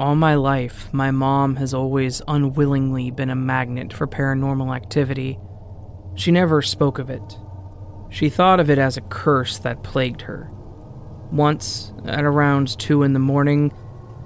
All 0.00 0.16
my 0.16 0.34
life, 0.34 0.88
my 0.94 1.10
mom 1.10 1.56
has 1.56 1.74
always 1.74 2.22
unwillingly 2.26 3.10
been 3.10 3.28
a 3.28 3.34
magnet 3.34 3.92
for 3.92 4.06
paranormal 4.06 4.74
activity. 4.74 5.38
She 6.14 6.30
never 6.30 6.62
spoke 6.62 6.98
of 6.98 7.10
it. 7.10 7.38
She 8.08 8.30
thought 8.30 8.60
of 8.60 8.70
it 8.70 8.78
as 8.78 8.96
a 8.96 9.02
curse 9.02 9.58
that 9.58 9.82
plagued 9.82 10.22
her. 10.22 10.50
Once, 11.30 11.92
at 12.06 12.24
around 12.24 12.78
2 12.78 13.02
in 13.02 13.12
the 13.12 13.18
morning, 13.18 13.74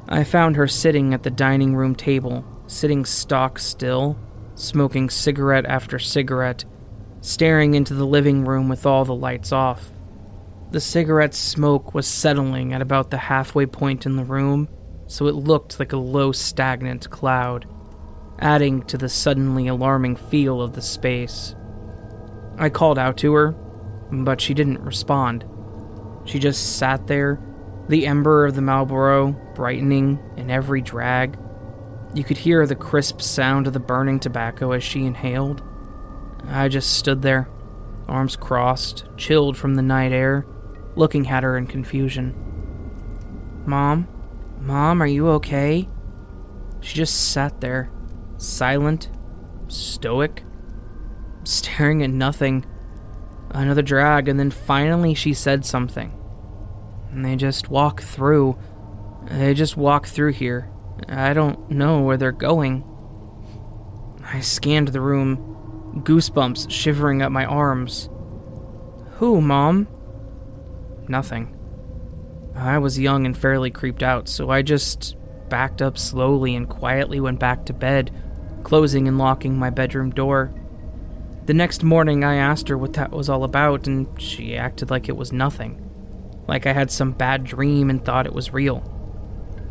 I 0.08 0.22
found 0.22 0.54
her 0.54 0.68
sitting 0.68 1.12
at 1.12 1.24
the 1.24 1.30
dining 1.30 1.74
room 1.74 1.96
table, 1.96 2.44
sitting 2.68 3.04
stock 3.04 3.58
still, 3.58 4.16
smoking 4.54 5.10
cigarette 5.10 5.66
after 5.66 5.98
cigarette, 5.98 6.64
staring 7.20 7.74
into 7.74 7.94
the 7.94 8.06
living 8.06 8.44
room 8.44 8.68
with 8.68 8.86
all 8.86 9.04
the 9.04 9.12
lights 9.12 9.50
off. 9.50 9.90
The 10.70 10.80
cigarette 10.80 11.34
smoke 11.34 11.94
was 11.94 12.06
settling 12.06 12.72
at 12.72 12.80
about 12.80 13.10
the 13.10 13.18
halfway 13.18 13.66
point 13.66 14.06
in 14.06 14.14
the 14.14 14.22
room, 14.22 14.68
so 15.06 15.26
it 15.26 15.34
looked 15.34 15.78
like 15.78 15.92
a 15.92 15.98
low, 15.98 16.32
stagnant 16.32 17.10
cloud, 17.10 17.66
adding 18.38 18.82
to 18.84 18.98
the 18.98 19.08
suddenly 19.08 19.68
alarming 19.68 20.16
feel 20.16 20.60
of 20.60 20.74
the 20.74 20.82
space. 20.82 21.54
I 22.58 22.68
called 22.68 22.98
out 22.98 23.16
to 23.18 23.32
her, 23.34 23.52
but 24.10 24.40
she 24.40 24.54
didn't 24.54 24.84
respond. 24.84 25.44
She 26.24 26.38
just 26.38 26.78
sat 26.78 27.06
there, 27.06 27.40
the 27.88 28.06
ember 28.06 28.46
of 28.46 28.54
the 28.54 28.62
Marlboro 28.62 29.32
brightening 29.54 30.18
in 30.36 30.50
every 30.50 30.80
drag. 30.80 31.38
You 32.14 32.24
could 32.24 32.38
hear 32.38 32.66
the 32.66 32.76
crisp 32.76 33.20
sound 33.20 33.66
of 33.66 33.72
the 33.72 33.80
burning 33.80 34.20
tobacco 34.20 34.72
as 34.72 34.84
she 34.84 35.04
inhaled. 35.04 35.62
I 36.46 36.68
just 36.68 36.96
stood 36.96 37.22
there, 37.22 37.48
arms 38.06 38.36
crossed, 38.36 39.04
chilled 39.16 39.56
from 39.56 39.74
the 39.74 39.82
night 39.82 40.12
air, 40.12 40.46
looking 40.94 41.28
at 41.28 41.42
her 41.42 41.56
in 41.56 41.66
confusion. 41.66 42.34
Mom? 43.66 44.08
Mom, 44.64 45.02
are 45.02 45.06
you 45.06 45.28
okay? 45.28 45.86
She 46.80 46.94
just 46.94 47.32
sat 47.32 47.60
there, 47.60 47.90
silent, 48.38 49.10
stoic, 49.68 50.42
staring 51.44 52.02
at 52.02 52.08
nothing. 52.08 52.64
Another 53.50 53.82
drag, 53.82 54.26
and 54.26 54.40
then 54.40 54.50
finally 54.50 55.12
she 55.12 55.34
said 55.34 55.66
something. 55.66 56.18
And 57.10 57.22
they 57.22 57.36
just 57.36 57.68
walk 57.68 58.00
through. 58.00 58.58
They 59.24 59.52
just 59.52 59.76
walk 59.76 60.06
through 60.06 60.32
here. 60.32 60.70
I 61.08 61.34
don't 61.34 61.70
know 61.70 62.00
where 62.00 62.16
they're 62.16 62.32
going. 62.32 62.84
I 64.24 64.40
scanned 64.40 64.88
the 64.88 65.02
room, 65.02 66.00
goosebumps 66.04 66.70
shivering 66.70 67.20
up 67.20 67.30
my 67.30 67.44
arms. 67.44 68.08
Who, 69.16 69.42
Mom? 69.42 69.88
Nothing. 71.06 71.54
I 72.54 72.78
was 72.78 72.98
young 72.98 73.26
and 73.26 73.36
fairly 73.36 73.70
creeped 73.70 74.02
out, 74.02 74.28
so 74.28 74.50
I 74.50 74.62
just 74.62 75.16
backed 75.48 75.82
up 75.82 75.98
slowly 75.98 76.54
and 76.54 76.68
quietly 76.68 77.20
went 77.20 77.40
back 77.40 77.66
to 77.66 77.72
bed, 77.72 78.10
closing 78.62 79.08
and 79.08 79.18
locking 79.18 79.56
my 79.56 79.70
bedroom 79.70 80.10
door. 80.10 80.52
The 81.46 81.54
next 81.54 81.82
morning, 81.82 82.24
I 82.24 82.36
asked 82.36 82.68
her 82.68 82.78
what 82.78 82.94
that 82.94 83.10
was 83.10 83.28
all 83.28 83.44
about, 83.44 83.86
and 83.86 84.08
she 84.20 84.56
acted 84.56 84.90
like 84.90 85.08
it 85.08 85.16
was 85.16 85.32
nothing. 85.32 85.80
Like 86.46 86.66
I 86.66 86.72
had 86.72 86.90
some 86.90 87.12
bad 87.12 87.44
dream 87.44 87.90
and 87.90 88.04
thought 88.04 88.26
it 88.26 88.32
was 88.32 88.52
real. 88.52 88.82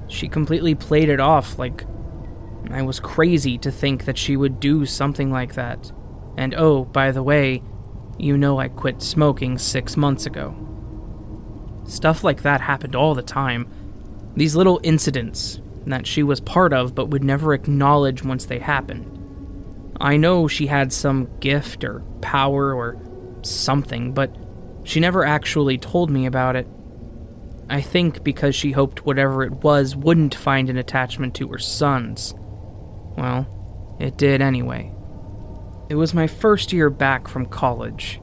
She 0.07 0.27
completely 0.27 0.75
played 0.75 1.09
it 1.09 1.19
off 1.19 1.57
like 1.57 1.85
I 2.69 2.81
was 2.81 2.99
crazy 2.99 3.57
to 3.59 3.71
think 3.71 4.05
that 4.05 4.17
she 4.17 4.37
would 4.37 4.59
do 4.59 4.85
something 4.85 5.31
like 5.31 5.55
that. 5.55 5.91
And 6.37 6.53
oh, 6.55 6.85
by 6.85 7.11
the 7.11 7.23
way, 7.23 7.61
you 8.17 8.37
know 8.37 8.59
I 8.59 8.67
quit 8.67 9.01
smoking 9.01 9.57
six 9.57 9.97
months 9.97 10.25
ago. 10.25 10.55
Stuff 11.85 12.23
like 12.23 12.41
that 12.43 12.61
happened 12.61 12.95
all 12.95 13.15
the 13.15 13.21
time. 13.21 13.67
These 14.35 14.55
little 14.55 14.79
incidents 14.83 15.59
that 15.85 16.07
she 16.07 16.23
was 16.23 16.39
part 16.39 16.73
of 16.73 16.95
but 16.95 17.09
would 17.09 17.23
never 17.23 17.53
acknowledge 17.53 18.23
once 18.23 18.45
they 18.45 18.59
happened. 18.59 19.09
I 19.99 20.17
know 20.17 20.47
she 20.47 20.67
had 20.67 20.91
some 20.91 21.29
gift 21.39 21.83
or 21.83 22.01
power 22.21 22.73
or 22.73 22.97
something, 23.43 24.13
but 24.13 24.35
she 24.83 24.99
never 24.99 25.25
actually 25.25 25.77
told 25.77 26.09
me 26.09 26.25
about 26.25 26.55
it. 26.55 26.67
I 27.69 27.81
think 27.81 28.23
because 28.23 28.55
she 28.55 28.71
hoped 28.71 29.05
whatever 29.05 29.43
it 29.43 29.63
was 29.63 29.95
wouldn't 29.95 30.35
find 30.35 30.69
an 30.69 30.77
attachment 30.77 31.35
to 31.35 31.47
her 31.49 31.59
sons. 31.59 32.33
Well, 33.17 33.47
it 33.99 34.17
did 34.17 34.41
anyway. 34.41 34.93
It 35.89 35.95
was 35.95 36.13
my 36.13 36.27
first 36.27 36.73
year 36.73 36.89
back 36.89 37.27
from 37.27 37.45
college. 37.45 38.19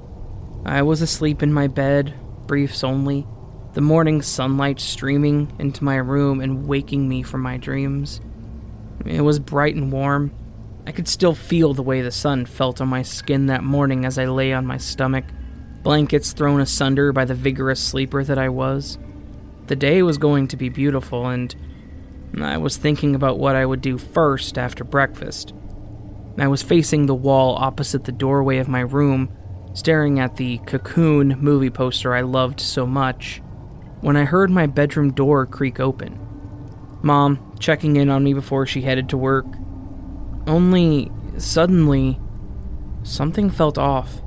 I 0.65 0.83
was 0.83 1.01
asleep 1.01 1.43
in 1.43 1.53
my 1.53 1.69
bed, 1.69 2.15
briefs 2.47 2.85
only, 2.85 3.27
the 3.73 3.81
morning 3.81 4.21
sunlight 4.21 4.81
streaming 4.81 5.53
into 5.61 5.85
my 5.85 5.95
room 5.95 6.41
and 6.41 6.67
waking 6.67 7.09
me 7.09 7.23
from 7.23 7.41
my 7.41 7.57
dreams. 7.57 8.21
It 9.07 9.21
was 9.21 9.39
bright 9.39 9.77
and 9.77 9.93
warm. 9.93 10.33
I 10.89 10.93
could 10.93 11.07
still 11.07 11.35
feel 11.35 11.73
the 11.73 11.83
way 11.83 12.03
the 12.03 12.11
sun 12.11 12.47
felt 12.47 12.81
on 12.81 12.89
my 12.89 13.03
skin 13.03 13.47
that 13.47 13.63
morning 13.63 14.05
as 14.05 14.19
I 14.19 14.25
lay 14.25 14.53
on 14.53 14.67
my 14.67 14.77
stomach, 14.77 15.25
blankets 15.83 16.33
thrown 16.33 16.61
asunder 16.61 17.13
by 17.13 17.25
the 17.25 17.35
vigorous 17.35 17.81
sleeper 17.81 18.25
that 18.25 18.39
I 18.39 18.49
was. 18.49 18.99
The 19.69 19.77
day 19.77 20.03
was 20.03 20.19
going 20.19 20.49
to 20.49 20.57
be 20.57 20.69
beautiful, 20.69 21.29
and 21.29 21.55
I 22.41 22.59
was 22.59 22.77
thinking 22.77 23.15
about 23.15 23.39
what 23.39 23.55
I 23.55 23.65
would 23.65 23.81
do 23.81 23.99
first 23.99 24.59
after 24.59 24.83
breakfast. 24.83 25.55
I 26.39 26.49
was 26.49 26.63
facing 26.63 27.07
the 27.07 27.15
wall 27.15 27.55
opposite 27.55 28.03
the 28.03 28.11
doorway 28.11 28.59
of 28.59 28.67
my 28.67 28.81
room, 28.81 29.33
staring 29.75 30.19
at 30.19 30.37
the 30.37 30.59
Cocoon 30.59 31.39
movie 31.39 31.71
poster 31.71 32.15
I 32.15 32.23
loved 32.23 32.61
so 32.61 32.85
much 32.85 33.41
when 34.01 34.17
I 34.17 34.25
heard 34.25 34.51
my 34.51 34.67
bedroom 34.67 35.13
door 35.13 35.47
creak 35.47 35.81
open. 35.81 36.19
Mom 37.03 37.55
checking 37.59 37.97
in 37.97 38.11
on 38.11 38.25
me 38.25 38.35
before 38.35 38.67
she 38.67 38.83
headed 38.83 39.09
to 39.09 39.17
work. 39.17 39.47
Only, 40.47 41.11
suddenly, 41.39 42.21
something 43.03 43.51
felt 43.51 43.79
off. 43.79 44.23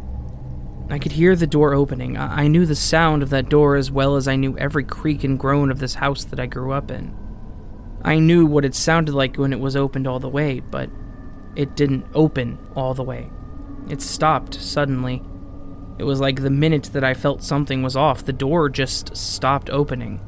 I 0.89 0.99
could 0.99 1.13
hear 1.13 1.35
the 1.35 1.47
door 1.47 1.73
opening. 1.73 2.17
I-, 2.17 2.47
knew 2.47 2.65
the 2.65 2.75
sound 2.75 3.23
of 3.23 3.29
that 3.31 3.49
door 3.49 3.75
as 3.75 3.91
well 3.91 4.15
as 4.15 4.27
I 4.27 4.35
knew 4.35 4.57
every 4.57 4.83
creak 4.83 5.23
and 5.23 5.39
groan 5.39 5.71
of 5.71 5.79
this 5.79 5.95
house 5.95 6.23
that 6.25 6.39
I 6.39 6.45
grew 6.45 6.71
up 6.71 6.91
in. 6.91 7.15
I 8.03 8.19
knew 8.19 8.45
what 8.45 8.65
it 8.65 8.75
sounded 8.75 9.13
like 9.13 9.37
when 9.37 9.53
it 9.53 9.59
was 9.59 9.75
opened 9.75 10.07
all 10.07 10.19
the 10.19 10.29
way, 10.29 10.59
but 10.59 10.89
it 11.55 11.75
didn't 11.75 12.05
open 12.13 12.59
all 12.75 12.93
the 12.93 13.03
way. 13.03 13.29
It 13.89 14.01
stopped 14.01 14.55
suddenly 14.55 15.23
it 15.97 16.03
was 16.03 16.19
like 16.19 16.41
the 16.41 16.49
minute 16.49 16.89
that 16.93 17.03
I 17.03 17.13
felt 17.13 17.43
something 17.43 17.83
was 17.83 17.95
off, 17.95 18.25
the 18.25 18.33
door 18.33 18.69
just 18.69 19.15
stopped 19.15 19.69
opening. 19.69 20.19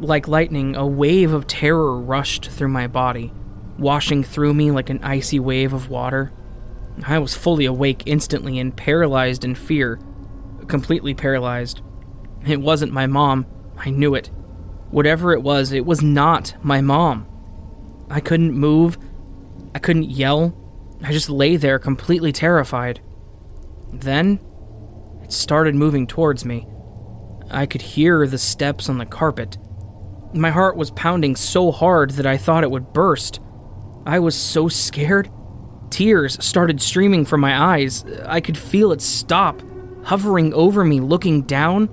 Like 0.00 0.26
lightning, 0.26 0.74
a 0.74 0.86
wave 0.86 1.32
of 1.32 1.46
terror 1.46 1.98
rushed 1.98 2.50
through 2.50 2.68
my 2.68 2.88
body, 2.88 3.32
washing 3.78 4.24
through 4.24 4.54
me 4.54 4.70
like 4.70 4.90
an 4.90 5.02
icy 5.02 5.38
wave 5.38 5.72
of 5.72 5.88
water. 5.88 6.32
I 7.06 7.18
was 7.18 7.34
fully 7.34 7.64
awake 7.64 8.02
instantly 8.06 8.58
and 8.58 8.76
paralyzed 8.76 9.44
in 9.44 9.54
fear. 9.54 10.00
Completely 10.66 11.14
paralyzed. 11.14 11.80
It 12.46 12.60
wasn't 12.60 12.92
my 12.92 13.06
mom. 13.06 13.46
I 13.76 13.90
knew 13.90 14.14
it. 14.14 14.30
Whatever 14.90 15.32
it 15.32 15.42
was, 15.42 15.72
it 15.72 15.86
was 15.86 16.02
not 16.02 16.54
my 16.62 16.80
mom. 16.80 17.26
I 18.10 18.20
couldn't 18.20 18.52
move. 18.52 18.98
I 19.74 19.78
couldn't 19.78 20.10
yell. 20.10 20.54
I 21.02 21.12
just 21.12 21.30
lay 21.30 21.56
there 21.56 21.78
completely 21.78 22.32
terrified. 22.32 23.00
Then, 23.92 24.40
it 25.22 25.32
started 25.32 25.74
moving 25.74 26.06
towards 26.06 26.44
me. 26.44 26.66
I 27.50 27.66
could 27.66 27.82
hear 27.82 28.26
the 28.26 28.38
steps 28.38 28.88
on 28.88 28.98
the 28.98 29.06
carpet. 29.06 29.58
My 30.32 30.50
heart 30.50 30.76
was 30.76 30.90
pounding 30.90 31.36
so 31.36 31.70
hard 31.70 32.12
that 32.12 32.26
I 32.26 32.38
thought 32.38 32.64
it 32.64 32.70
would 32.70 32.92
burst. 32.92 33.40
I 34.06 34.18
was 34.18 34.34
so 34.34 34.68
scared. 34.68 35.30
Tears 35.90 36.42
started 36.42 36.80
streaming 36.80 37.26
from 37.26 37.42
my 37.42 37.74
eyes. 37.74 38.04
I 38.24 38.40
could 38.40 38.56
feel 38.56 38.92
it 38.92 39.02
stop, 39.02 39.62
hovering 40.04 40.54
over 40.54 40.84
me, 40.84 41.00
looking 41.00 41.42
down. 41.42 41.90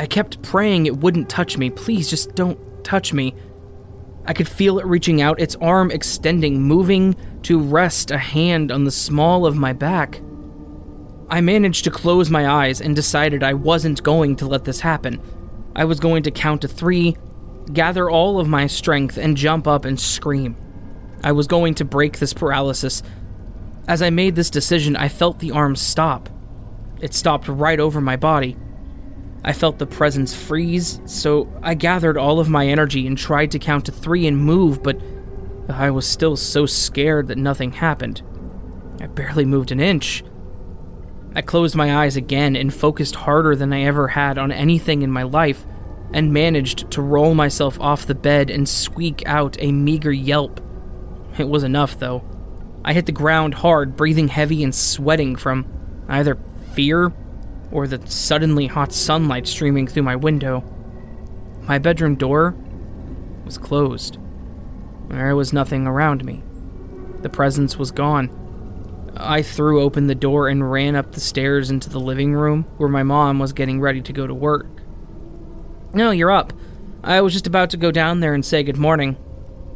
I 0.00 0.06
kept 0.06 0.40
praying 0.40 0.86
it 0.86 0.96
wouldn't 0.96 1.28
touch 1.28 1.58
me. 1.58 1.68
Please, 1.68 2.08
just 2.08 2.34
don't 2.34 2.58
touch 2.82 3.12
me. 3.12 3.34
I 4.24 4.32
could 4.32 4.48
feel 4.48 4.78
it 4.78 4.86
reaching 4.86 5.20
out, 5.20 5.40
its 5.40 5.56
arm 5.56 5.90
extending, 5.90 6.62
moving 6.62 7.14
to 7.42 7.60
rest 7.60 8.10
a 8.10 8.18
hand 8.18 8.72
on 8.72 8.84
the 8.84 8.90
small 8.90 9.44
of 9.44 9.56
my 9.56 9.74
back. 9.74 10.22
I 11.30 11.40
managed 11.40 11.84
to 11.84 11.92
close 11.92 12.28
my 12.28 12.48
eyes 12.48 12.80
and 12.80 12.96
decided 12.96 13.44
I 13.44 13.54
wasn't 13.54 14.02
going 14.02 14.34
to 14.36 14.48
let 14.48 14.64
this 14.64 14.80
happen. 14.80 15.22
I 15.76 15.84
was 15.84 16.00
going 16.00 16.24
to 16.24 16.32
count 16.32 16.62
to 16.62 16.68
three, 16.68 17.16
gather 17.72 18.10
all 18.10 18.40
of 18.40 18.48
my 18.48 18.66
strength, 18.66 19.16
and 19.16 19.36
jump 19.36 19.68
up 19.68 19.84
and 19.84 19.98
scream. 19.98 20.56
I 21.22 21.30
was 21.30 21.46
going 21.46 21.74
to 21.76 21.84
break 21.84 22.18
this 22.18 22.32
paralysis. 22.32 23.04
As 23.86 24.02
I 24.02 24.10
made 24.10 24.34
this 24.34 24.50
decision, 24.50 24.96
I 24.96 25.08
felt 25.08 25.38
the 25.38 25.52
arm 25.52 25.76
stop. 25.76 26.28
It 27.00 27.14
stopped 27.14 27.46
right 27.46 27.78
over 27.78 28.00
my 28.00 28.16
body. 28.16 28.56
I 29.44 29.52
felt 29.52 29.78
the 29.78 29.86
presence 29.86 30.34
freeze, 30.34 31.00
so 31.06 31.48
I 31.62 31.74
gathered 31.74 32.18
all 32.18 32.40
of 32.40 32.48
my 32.48 32.66
energy 32.66 33.06
and 33.06 33.16
tried 33.16 33.52
to 33.52 33.58
count 33.60 33.86
to 33.86 33.92
three 33.92 34.26
and 34.26 34.36
move, 34.36 34.82
but 34.82 35.00
I 35.68 35.92
was 35.92 36.06
still 36.06 36.36
so 36.36 36.66
scared 36.66 37.28
that 37.28 37.38
nothing 37.38 37.70
happened. 37.72 38.22
I 39.00 39.06
barely 39.06 39.44
moved 39.44 39.70
an 39.70 39.78
inch. 39.80 40.24
I 41.34 41.42
closed 41.42 41.76
my 41.76 42.02
eyes 42.02 42.16
again 42.16 42.56
and 42.56 42.74
focused 42.74 43.14
harder 43.14 43.54
than 43.54 43.72
I 43.72 43.82
ever 43.82 44.08
had 44.08 44.36
on 44.38 44.50
anything 44.50 45.02
in 45.02 45.10
my 45.10 45.22
life. 45.22 45.64
and 46.12 46.32
managed 46.32 46.90
to 46.90 47.02
roll 47.02 47.34
myself 47.34 47.78
off 47.80 48.06
the 48.06 48.14
bed 48.14 48.50
and 48.50 48.68
squeak 48.68 49.22
out 49.26 49.56
a 49.60 49.70
meager 49.70 50.12
yelp. 50.12 50.60
It 51.38 51.48
was 51.48 51.62
enough, 51.62 51.98
though. 51.98 52.24
I 52.84 52.94
hit 52.94 53.06
the 53.06 53.12
ground 53.12 53.54
hard, 53.54 53.96
breathing 53.96 54.28
heavy 54.28 54.64
and 54.64 54.74
sweating 54.74 55.36
from 55.36 55.66
either 56.08 56.36
fear 56.72 57.12
or 57.70 57.86
the 57.86 58.04
suddenly 58.10 58.66
hot 58.66 58.92
sunlight 58.92 59.46
streaming 59.46 59.86
through 59.86 60.02
my 60.02 60.16
window. 60.16 60.64
My 61.62 61.78
bedroom 61.78 62.16
door 62.16 62.56
was 63.44 63.58
closed. 63.58 64.18
There 65.08 65.36
was 65.36 65.52
nothing 65.52 65.86
around 65.86 66.24
me. 66.24 66.42
The 67.22 67.28
presence 67.28 67.76
was 67.76 67.92
gone. 67.92 68.36
I 69.16 69.42
threw 69.42 69.82
open 69.82 70.06
the 70.06 70.14
door 70.14 70.48
and 70.48 70.70
ran 70.70 70.96
up 70.96 71.12
the 71.12 71.20
stairs 71.20 71.70
into 71.70 71.90
the 71.90 72.00
living 72.00 72.32
room 72.34 72.64
where 72.76 72.88
my 72.88 73.02
mom 73.02 73.38
was 73.38 73.52
getting 73.52 73.80
ready 73.80 74.00
to 74.02 74.12
go 74.12 74.26
to 74.26 74.34
work. 74.34 74.66
No, 75.92 76.10
you're 76.10 76.30
up. 76.30 76.52
I 77.02 77.20
was 77.20 77.32
just 77.32 77.46
about 77.46 77.70
to 77.70 77.76
go 77.76 77.90
down 77.90 78.20
there 78.20 78.34
and 78.34 78.44
say 78.44 78.62
good 78.62 78.76
morning. 78.76 79.16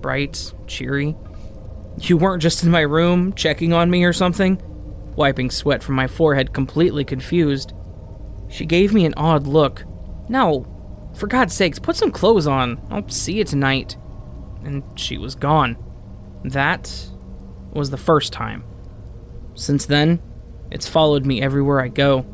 Bright, 0.00 0.52
cheery. 0.66 1.16
You 2.00 2.16
weren't 2.16 2.42
just 2.42 2.62
in 2.62 2.70
my 2.70 2.80
room 2.80 3.32
checking 3.32 3.72
on 3.72 3.90
me 3.90 4.04
or 4.04 4.12
something? 4.12 4.60
Wiping 5.16 5.50
sweat 5.50 5.82
from 5.82 5.94
my 5.94 6.06
forehead, 6.06 6.52
completely 6.52 7.04
confused. 7.04 7.72
She 8.48 8.66
gave 8.66 8.92
me 8.92 9.04
an 9.04 9.14
odd 9.16 9.46
look. 9.46 9.84
No, 10.28 10.66
for 11.14 11.26
God's 11.26 11.54
sakes, 11.54 11.78
put 11.78 11.96
some 11.96 12.10
clothes 12.10 12.46
on. 12.46 12.80
I'll 12.90 13.08
see 13.08 13.34
you 13.34 13.44
tonight. 13.44 13.96
And 14.64 14.82
she 14.96 15.18
was 15.18 15.34
gone. 15.34 15.76
That 16.44 17.08
was 17.72 17.90
the 17.90 17.96
first 17.96 18.32
time. 18.32 18.64
Since 19.54 19.86
then, 19.86 20.20
it's 20.70 20.88
followed 20.88 21.24
me 21.24 21.40
everywhere 21.40 21.80
I 21.80 21.88
go. 21.88 22.26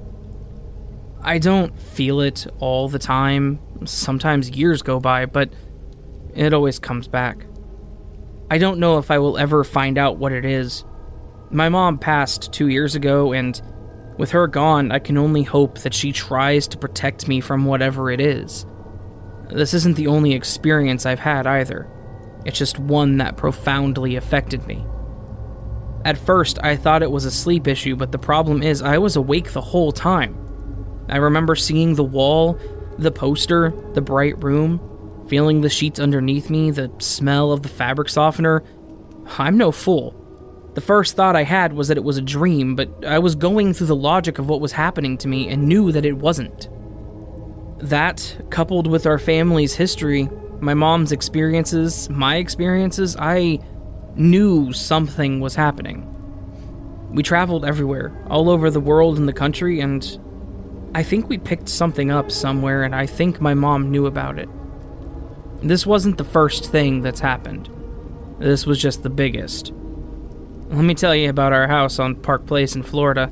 I 1.23 1.39
don't 1.39 1.79
feel 1.79 2.21
it 2.21 2.47
all 2.59 2.89
the 2.89 2.99
time. 2.99 3.61
Sometimes 3.85 4.51
years 4.51 4.83
go 4.83 5.01
by, 5.01 5.27
but 5.27 5.51
it 6.35 6.55
always 6.55 6.79
comes 6.79 7.09
back. 7.09 7.45
I 8.51 8.59
don't 8.59 8.81
know 8.81 8.99
if 8.99 9.11
I 9.11 9.19
will 9.19 9.39
ever 9.39 9.63
find 9.63 9.99
out 9.99 10.17
what 10.17 10.33
it 10.33 10.45
is. 10.45 10.85
My 11.51 11.69
mom 11.69 11.99
passed 11.99 12.53
two 12.53 12.69
years 12.69 12.95
ago, 12.95 13.33
and 13.33 13.61
with 14.17 14.31
her 14.31 14.47
gone, 14.47 14.91
I 14.93 14.99
can 14.99 15.19
only 15.19 15.43
hope 15.43 15.79
that 15.81 15.95
she 15.95 16.13
tries 16.13 16.67
to 16.69 16.79
protect 16.79 17.29
me 17.29 17.41
from 17.41 17.65
whatever 17.65 18.11
it 18.11 18.21
is. 18.21 18.67
This 19.51 19.75
isn't 19.75 19.97
the 19.97 20.07
only 20.07 20.33
experience 20.33 21.07
I've 21.07 21.19
had 21.19 21.47
either. 21.47 21.89
It's 22.45 22.59
just 22.59 22.79
one 22.79 23.19
that 23.19 23.37
profoundly 23.37 24.17
affected 24.17 24.67
me. 24.67 24.85
At 26.05 26.19
first, 26.19 26.59
I 26.63 26.77
thought 26.77 27.03
it 27.03 27.11
was 27.11 27.25
a 27.25 27.31
sleep 27.31 27.69
issue, 27.69 27.95
but 27.97 28.13
the 28.13 28.19
problem 28.19 28.63
is 28.63 28.81
I 28.81 28.99
was 28.99 29.17
awake 29.17 29.53
the 29.53 29.61
whole 29.61 29.93
time. 29.93 30.37
I 31.09 31.17
remember 31.17 31.55
seeing 31.55 31.95
the 31.95 32.05
wall, 32.05 32.59
the 32.99 33.11
poster, 33.11 33.75
the 33.95 34.01
bright 34.01 34.43
room, 34.43 34.81
feeling 35.29 35.61
the 35.61 35.69
sheets 35.69 36.01
underneath 36.01 36.49
me, 36.49 36.71
the 36.71 36.91
smell 36.99 37.53
of 37.53 37.63
the 37.63 37.69
fabric 37.69 38.09
softener. 38.09 38.65
I'm 39.39 39.59
no 39.59 39.73
fool. 39.73 40.17
The 40.75 40.81
first 40.81 41.17
thought 41.17 41.37
I 41.37 41.43
had 41.43 41.73
was 41.73 41.89
that 41.89 41.97
it 41.97 42.05
was 42.05 42.17
a 42.17 42.23
dream, 42.23 42.77
but 42.77 43.05
I 43.05 43.19
was 43.19 43.35
going 43.35 43.75
through 43.75 43.89
the 43.89 43.97
logic 43.97 44.39
of 44.39 44.49
what 44.49 44.61
was 44.61 44.73
happening 44.73 45.19
to 45.19 45.29
me 45.29 45.49
and 45.49 45.69
knew 45.69 45.93
that 45.93 46.05
it 46.05 46.17
wasn't. 46.17 46.69
That, 47.81 48.47
coupled 48.51 48.87
with 48.87 49.07
our 49.07 49.19
family's 49.19 49.75
history, 49.75 50.29
my 50.61 50.75
mom's 50.75 51.13
experiences, 51.13 52.09
my 52.09 52.37
experiences, 52.37 53.17
I 53.19 53.59
knew 54.17 54.73
something 54.73 55.41
was 55.41 55.55
happening. 55.55 56.07
We 57.13 57.23
traveled 57.23 57.65
everywhere, 57.65 58.17
all 58.29 58.49
over 58.49 58.71
the 58.71 58.81
world 58.81 59.19
and 59.19 59.27
the 59.27 59.33
country, 59.33 59.81
and 59.81 60.19
I 60.95 61.03
think 61.03 61.29
we 61.29 61.39
picked 61.39 61.69
something 61.69 62.11
up 62.11 62.31
somewhere, 62.31 62.83
and 62.83 62.95
I 62.95 63.07
think 63.07 63.41
my 63.41 63.55
mom 63.55 63.91
knew 63.91 64.07
about 64.07 64.39
it. 64.39 64.49
This 65.63 65.87
wasn't 65.87 66.19
the 66.19 66.25
first 66.25 66.71
thing 66.71 67.03
that's 67.03 67.21
happened. 67.21 67.69
This 68.39 68.67
was 68.67 68.81
just 68.81 69.03
the 69.03 69.11
biggest. 69.11 69.73
Let 70.71 70.85
me 70.85 70.95
tell 70.95 71.15
you 71.15 71.29
about 71.29 71.53
our 71.53 71.67
house 71.67 71.99
on 71.99 72.15
Park 72.15 72.47
Place 72.47 72.75
in 72.75 72.83
Florida. 72.83 73.31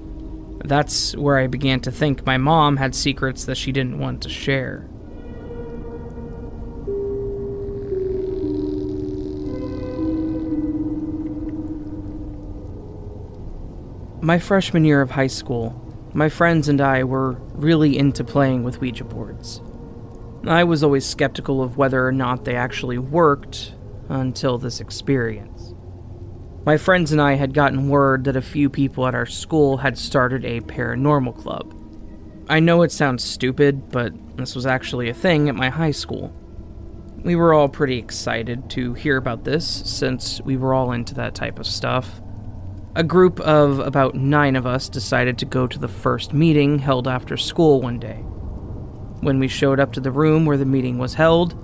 That's 0.64 1.16
where 1.16 1.38
I 1.38 1.46
began 1.46 1.80
to 1.80 1.92
think 1.92 2.26
my 2.26 2.36
mom 2.36 2.76
had 2.76 2.94
secrets 2.94 3.44
that 3.44 3.56
she 3.56 3.72
didn't 3.72 3.98
want 3.98 4.22
to 4.22 4.28
share. 4.28 4.88
My 14.28 14.38
freshman 14.38 14.84
year 14.84 15.00
of 15.00 15.12
high 15.12 15.28
school, 15.28 15.75
my 16.12 16.28
friends 16.28 16.69
and 16.69 16.82
I 16.82 17.02
were 17.02 17.40
really 17.54 17.96
into 17.96 18.22
playing 18.22 18.62
with 18.62 18.78
Ouija 18.78 19.04
boards. 19.04 19.62
I 20.46 20.64
was 20.64 20.84
always 20.84 21.06
skeptical 21.06 21.62
of 21.62 21.78
whether 21.78 22.06
or 22.06 22.12
not 22.12 22.44
they 22.44 22.54
actually 22.54 22.98
worked 22.98 23.75
until 24.10 24.58
this 24.58 24.80
experience. 24.80 25.72
My 26.66 26.76
friends 26.76 27.10
and 27.10 27.22
I 27.22 27.36
had 27.36 27.54
gotten 27.54 27.88
word 27.88 28.25
that 28.25 28.36
a 28.36 28.42
few 28.42 28.69
people 28.69 29.06
at 29.06 29.14
our 29.14 29.25
school 29.25 29.78
had 29.78 29.96
started 29.96 30.44
a 30.44 30.60
paranormal 30.60 31.34
club. 31.34 31.75
I 32.50 32.60
know 32.60 32.82
it 32.82 32.92
sounds 32.92 33.25
stupid, 33.25 33.88
but 33.88 34.12
this 34.36 34.54
was 34.54 34.66
actually 34.66 35.08
a 35.08 35.14
thing 35.14 35.48
at 35.48 35.54
my 35.54 35.70
high 35.70 35.92
school. 35.92 36.34
We 37.25 37.34
were 37.34 37.54
all 37.54 37.70
pretty 37.70 37.96
excited 37.96 38.69
to 38.72 38.92
hear 38.92 39.16
about 39.16 39.44
this 39.44 39.66
since 39.66 40.38
we 40.42 40.58
were 40.58 40.75
all 40.75 40.92
into 40.92 41.14
that 41.14 41.34
type 41.34 41.58
of 41.58 41.66
stuff. 41.66 42.20
A 42.98 43.04
group 43.04 43.38
of 43.38 43.78
about 43.78 44.16
nine 44.16 44.56
of 44.56 44.66
us 44.66 44.88
decided 44.88 45.38
to 45.38 45.44
go 45.44 45.68
to 45.68 45.78
the 45.78 45.86
first 45.86 46.32
meeting 46.32 46.80
held 46.80 47.06
after 47.06 47.36
school 47.36 47.80
one 47.80 48.00
day. 48.00 48.16
When 49.20 49.38
we 49.38 49.46
showed 49.46 49.78
up 49.78 49.92
to 49.92 50.00
the 50.00 50.10
room 50.10 50.44
where 50.44 50.56
the 50.56 50.64
meeting 50.64 50.98
was 50.98 51.14
held, 51.14 51.56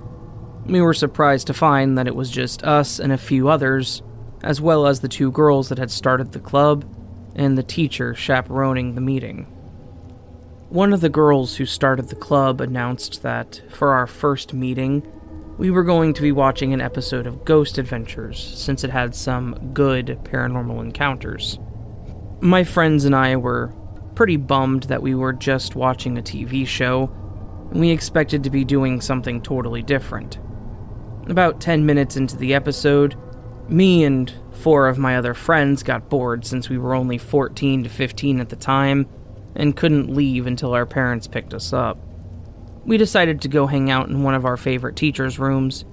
we 0.65 0.79
were 0.79 0.93
surprised 0.93 1.47
to 1.47 1.53
find 1.53 1.97
that 1.97 2.07
it 2.07 2.15
was 2.15 2.31
just 2.31 2.63
us 2.63 2.99
and 2.99 3.11
a 3.11 3.17
few 3.17 3.49
others, 3.49 4.01
as 4.43 4.61
well 4.61 4.87
as 4.87 5.01
the 5.01 5.09
two 5.09 5.29
girls 5.29 5.67
that 5.67 5.77
had 5.77 5.91
started 5.91 6.31
the 6.31 6.39
club 6.39 6.85
and 7.35 7.57
the 7.57 7.63
teacher 7.63 8.15
chaperoning 8.15 8.95
the 8.95 9.01
meeting. 9.01 9.43
One 10.69 10.93
of 10.93 11.01
the 11.01 11.09
girls 11.09 11.57
who 11.57 11.65
started 11.65 12.07
the 12.07 12.15
club 12.15 12.61
announced 12.61 13.23
that 13.23 13.61
for 13.71 13.91
our 13.91 14.07
first 14.07 14.53
meeting, 14.53 15.05
we 15.57 15.71
were 15.71 15.83
going 15.83 16.13
to 16.13 16.21
be 16.21 16.33
watching 16.33 16.73
an 16.73 16.81
episode 16.81 17.25
of 17.25 17.45
Ghost 17.45 17.77
Adventures 17.77 18.39
since 18.39 18.83
it 18.83 18.89
had 18.89 19.15
some 19.15 19.71
good 19.73 20.19
paranormal 20.23 20.81
encounters. 20.81 21.59
My 22.41 22.65
friends 22.65 23.05
and 23.05 23.15
I 23.15 23.37
were 23.37 23.73
pretty 24.15 24.35
bummed 24.35 24.83
that 24.83 25.01
we 25.01 25.15
were 25.15 25.31
just 25.31 25.75
watching 25.75 26.17
a 26.17 26.21
TV 26.21 26.67
show, 26.67 27.09
and 27.71 27.79
we 27.79 27.91
expected 27.91 28.43
to 28.43 28.49
be 28.49 28.65
doing 28.65 28.99
something 28.99 29.41
totally 29.41 29.81
different. 29.81 30.39
About 31.27 31.61
10 31.61 31.85
minutes 31.85 32.17
into 32.17 32.35
the 32.35 32.53
episode, 32.53 33.15
me 33.69 34.03
and 34.03 34.33
four 34.51 34.89
of 34.89 34.97
my 34.97 35.15
other 35.15 35.33
friends 35.33 35.83
got 35.83 36.09
bored 36.09 36.45
since 36.45 36.69
we 36.69 36.77
were 36.77 36.93
only 36.93 37.17
14 37.17 37.85
to 37.85 37.89
15 37.89 38.41
at 38.41 38.49
the 38.49 38.55
time 38.57 39.07
and 39.55 39.77
couldn't 39.77 40.13
leave 40.13 40.47
until 40.47 40.73
our 40.73 40.85
parents 40.85 41.27
picked 41.27 41.53
us 41.53 41.71
up 41.71 41.97
we 42.85 42.97
decided 42.97 43.41
to 43.41 43.47
go 43.47 43.65
hang 43.67 43.89
out 43.89 44.09
in 44.09 44.23
one 44.23 44.35
of 44.35 44.45
our 44.45 44.57
favorite 44.57 44.95
teacher's 44.95 45.39
rooms. 45.39 45.85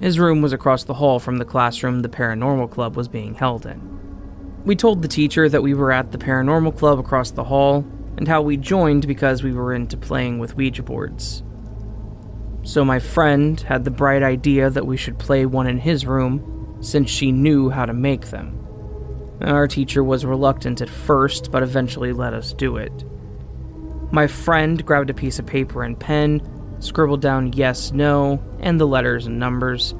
His 0.00 0.18
room 0.18 0.42
was 0.42 0.52
across 0.52 0.84
the 0.84 0.94
hall 0.94 1.20
from 1.20 1.38
the 1.38 1.44
classroom 1.44 2.00
the 2.00 2.08
paranormal 2.08 2.70
club 2.70 2.96
was 2.96 3.08
being 3.08 3.34
held 3.34 3.64
in. 3.64 3.80
We 4.64 4.74
told 4.74 5.02
the 5.02 5.08
teacher 5.08 5.48
that 5.48 5.62
we 5.62 5.74
were 5.74 5.92
at 5.92 6.10
the 6.10 6.18
paranormal 6.18 6.76
club 6.76 6.98
across 6.98 7.30
the 7.30 7.44
hall 7.44 7.86
and 8.16 8.26
how 8.26 8.42
we 8.42 8.56
joined 8.56 9.06
because 9.06 9.42
we 9.42 9.52
were 9.52 9.72
into 9.72 9.96
playing 9.96 10.38
with 10.38 10.56
Ouija 10.56 10.82
boards. 10.82 11.42
So 12.64 12.84
my 12.84 12.98
friend 12.98 13.60
had 13.60 13.84
the 13.84 13.90
bright 13.90 14.22
idea 14.22 14.70
that 14.70 14.86
we 14.86 14.96
should 14.96 15.18
play 15.18 15.46
one 15.46 15.66
in 15.66 15.78
his 15.78 16.06
room 16.06 16.76
since 16.80 17.10
she 17.10 17.32
knew 17.32 17.70
how 17.70 17.86
to 17.86 17.92
make 17.92 18.26
them. 18.26 18.58
Our 19.40 19.66
teacher 19.66 20.04
was 20.04 20.24
reluctant 20.24 20.80
at 20.80 20.88
first, 20.88 21.50
but 21.50 21.62
eventually 21.62 22.12
let 22.12 22.34
us 22.34 22.52
do 22.52 22.76
it. 22.76 23.04
My 24.12 24.26
friend 24.26 24.84
grabbed 24.84 25.08
a 25.08 25.14
piece 25.14 25.38
of 25.38 25.46
paper 25.46 25.82
and 25.82 25.98
pen, 25.98 26.42
scribbled 26.80 27.22
down 27.22 27.54
yes, 27.54 27.92
no, 27.92 28.42
and 28.60 28.78
the 28.78 28.86
letters 28.86 29.26
and 29.26 29.38
numbers, 29.38 29.94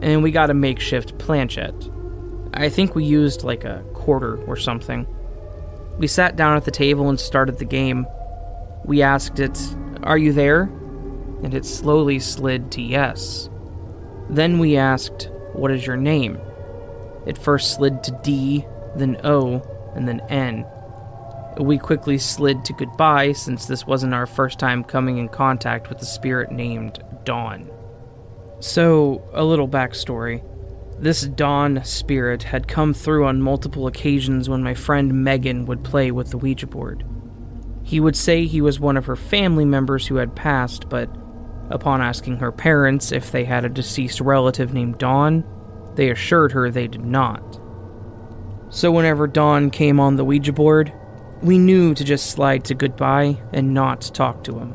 and 0.00 0.22
we 0.22 0.30
got 0.30 0.50
a 0.50 0.54
makeshift 0.54 1.18
planchette. 1.18 1.88
I 2.54 2.68
think 2.68 2.94
we 2.94 3.04
used 3.04 3.42
like 3.42 3.64
a 3.64 3.82
quarter 3.92 4.36
or 4.44 4.56
something. 4.56 5.04
We 5.98 6.06
sat 6.06 6.36
down 6.36 6.56
at 6.56 6.64
the 6.64 6.70
table 6.70 7.08
and 7.08 7.18
started 7.18 7.58
the 7.58 7.64
game. 7.64 8.06
We 8.84 9.02
asked 9.02 9.40
it, 9.40 9.58
Are 10.04 10.16
you 10.16 10.32
there? 10.32 10.62
And 11.42 11.52
it 11.52 11.64
slowly 11.64 12.20
slid 12.20 12.70
to 12.72 12.82
yes. 12.82 13.50
Then 14.28 14.60
we 14.60 14.76
asked, 14.76 15.28
What 15.54 15.72
is 15.72 15.84
your 15.84 15.96
name? 15.96 16.38
It 17.26 17.36
first 17.36 17.74
slid 17.74 18.04
to 18.04 18.12
D, 18.22 18.64
then 18.94 19.20
O, 19.24 19.60
and 19.96 20.06
then 20.06 20.20
N. 20.28 20.64
We 21.60 21.78
quickly 21.78 22.18
slid 22.18 22.64
to 22.64 22.72
goodbye 22.72 23.32
since 23.32 23.66
this 23.66 23.86
wasn't 23.86 24.14
our 24.14 24.26
first 24.26 24.58
time 24.58 24.82
coming 24.82 25.18
in 25.18 25.28
contact 25.28 25.88
with 25.88 25.98
the 25.98 26.06
spirit 26.06 26.50
named 26.50 27.02
Don. 27.24 27.70
So, 28.60 29.22
a 29.32 29.44
little 29.44 29.68
backstory. 29.68 30.42
This 30.98 31.22
Don 31.22 31.84
spirit 31.84 32.42
had 32.42 32.68
come 32.68 32.92
through 32.92 33.26
on 33.26 33.40
multiple 33.40 33.86
occasions 33.86 34.48
when 34.48 34.62
my 34.62 34.74
friend 34.74 35.24
Megan 35.24 35.66
would 35.66 35.84
play 35.84 36.10
with 36.10 36.30
the 36.30 36.38
Ouija 36.38 36.66
board. 36.66 37.04
He 37.82 38.00
would 38.00 38.16
say 38.16 38.46
he 38.46 38.60
was 38.60 38.78
one 38.78 38.96
of 38.96 39.06
her 39.06 39.16
family 39.16 39.64
members 39.64 40.06
who 40.06 40.16
had 40.16 40.36
passed, 40.36 40.88
but 40.88 41.08
Upon 41.70 42.00
asking 42.00 42.38
her 42.38 42.50
parents 42.50 43.12
if 43.12 43.30
they 43.30 43.44
had 43.44 43.64
a 43.64 43.68
deceased 43.68 44.20
relative 44.20 44.74
named 44.74 44.98
Don, 44.98 45.44
they 45.94 46.10
assured 46.10 46.50
her 46.52 46.68
they 46.68 46.88
did 46.88 47.04
not. 47.04 47.60
So, 48.70 48.90
whenever 48.90 49.28
Don 49.28 49.70
came 49.70 50.00
on 50.00 50.16
the 50.16 50.24
Ouija 50.24 50.52
board, 50.52 50.92
we 51.42 51.58
knew 51.58 51.94
to 51.94 52.04
just 52.04 52.30
slide 52.30 52.64
to 52.66 52.74
goodbye 52.74 53.40
and 53.52 53.72
not 53.72 54.02
talk 54.14 54.44
to 54.44 54.58
him, 54.58 54.74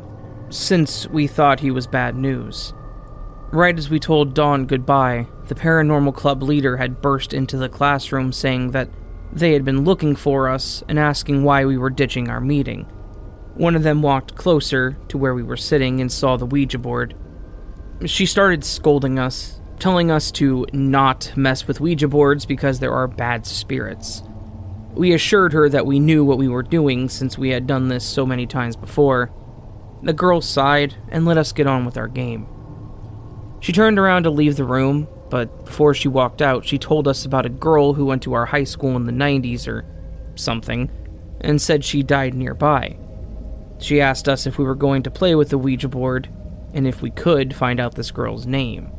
since 0.50 1.08
we 1.08 1.28
thought 1.28 1.60
he 1.60 1.72
was 1.72 1.86
bad 1.86 2.16
news. 2.16 2.74
Right 3.52 3.78
as 3.78 3.90
we 3.90 4.00
told 4.00 4.34
Don 4.34 4.66
goodbye, 4.66 5.28
the 5.48 5.56
paranormal 5.56 6.16
club 6.16 6.42
leader 6.42 6.78
had 6.78 7.02
burst 7.02 7.34
into 7.34 7.58
the 7.58 7.70
classroom 7.70 8.32
saying 8.32 8.72
that 8.72 8.90
they 9.32 9.54
had 9.54 9.64
been 9.64 9.84
looking 9.84 10.16
for 10.16 10.50
us 10.50 10.84
and 10.90 10.98
asking 10.98 11.44
why 11.44 11.66
we 11.66 11.78
were 11.78 11.90
ditching 11.92 12.30
our 12.30 12.42
meeting. 12.42 12.84
One 13.54 13.76
of 13.76 13.84
them 13.84 14.02
walked 14.02 14.36
closer 14.36 14.98
to 15.10 15.18
where 15.18 15.36
we 15.36 15.44
were 15.44 15.58
sitting 15.58 16.02
and 16.02 16.12
saw 16.12 16.36
the 16.36 16.46
Ouija 16.46 16.80
board. 16.80 17.16
She 18.06 18.26
started 18.26 18.64
scolding 18.64 19.20
us, 19.20 19.62
telling 19.80 20.10
us 20.10 20.32
to 20.32 20.66
not 20.74 21.32
mess 21.36 21.68
with 21.68 21.80
Ouija 21.80 22.08
boards 22.08 22.46
because 22.46 22.80
there 22.80 22.94
are 22.94 23.08
bad 23.08 23.46
spirits. 23.46 24.24
We 24.96 25.14
assured 25.14 25.52
her 25.52 25.68
that 25.70 25.86
we 25.86 26.00
knew 26.00 26.24
what 26.24 26.38
we 26.38 26.48
were 26.48 26.64
doing 26.64 27.10
since 27.10 27.38
we 27.38 27.50
had 27.50 27.68
done 27.68 27.90
this 27.90 28.06
so 28.06 28.26
many 28.26 28.48
times 28.48 28.78
before. 28.78 29.32
The 30.04 30.14
girl 30.14 30.40
sighed 30.40 30.96
and 31.10 31.26
let 31.26 31.38
us 31.38 31.52
get 31.52 31.68
on 31.68 31.86
with 31.86 31.98
our 31.98 32.08
game. 32.08 32.48
She 33.60 33.74
turned 33.74 34.00
around 34.00 34.24
to 34.24 34.30
leave 34.30 34.56
the 34.56 34.64
room, 34.64 35.08
but 35.30 35.66
before 35.66 35.94
she 35.94 36.08
walked 36.08 36.42
out, 36.42 36.66
she 36.66 36.78
told 36.78 37.08
us 37.08 37.26
about 37.26 37.46
a 37.46 37.50
girl 37.50 37.94
who 37.94 38.06
went 38.06 38.24
to 38.24 38.34
our 38.34 38.46
high 38.46 38.64
school 38.64 38.96
in 38.96 39.06
the 39.06 39.12
90s 39.12 39.68
or 39.68 39.86
something, 40.36 40.90
and 41.42 41.62
said 41.62 41.84
she 41.84 42.02
died 42.02 42.34
nearby. 42.34 42.98
She 43.80 44.00
asked 44.00 44.30
us 44.30 44.48
if 44.48 44.58
we 44.58 44.64
were 44.64 44.76
going 44.76 45.04
to 45.04 45.12
play 45.12 45.36
with 45.36 45.50
the 45.50 45.58
Ouija 45.58 45.90
board, 45.90 46.30
and 46.74 46.88
if 46.88 47.02
we 47.02 47.10
could 47.10 47.54
find 47.54 47.80
out 47.82 47.96
this 47.96 48.12
girl's 48.12 48.46
name. 48.46 48.92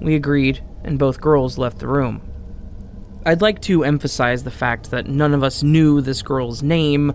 We 0.00 0.14
agreed, 0.14 0.62
and 0.84 0.98
both 0.98 1.20
girls 1.20 1.58
left 1.58 1.78
the 1.78 1.88
room. 1.88 2.22
I'd 3.26 3.42
like 3.42 3.60
to 3.62 3.82
emphasize 3.82 4.44
the 4.44 4.52
fact 4.52 4.92
that 4.92 5.08
none 5.08 5.34
of 5.34 5.42
us 5.42 5.64
knew 5.64 6.00
this 6.00 6.22
girl's 6.22 6.62
name, 6.62 7.12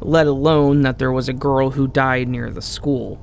let 0.00 0.26
alone 0.26 0.80
that 0.80 0.98
there 0.98 1.12
was 1.12 1.28
a 1.28 1.34
girl 1.34 1.70
who 1.70 1.86
died 1.86 2.28
near 2.28 2.50
the 2.50 2.62
school. 2.62 3.20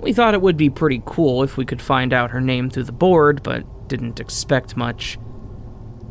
We 0.00 0.12
thought 0.12 0.34
it 0.34 0.42
would 0.42 0.56
be 0.56 0.68
pretty 0.68 1.00
cool 1.06 1.44
if 1.44 1.56
we 1.56 1.64
could 1.64 1.80
find 1.80 2.12
out 2.12 2.32
her 2.32 2.40
name 2.40 2.70
through 2.70 2.84
the 2.84 2.92
board, 2.92 3.44
but 3.44 3.88
didn't 3.88 4.18
expect 4.18 4.76
much. 4.76 5.16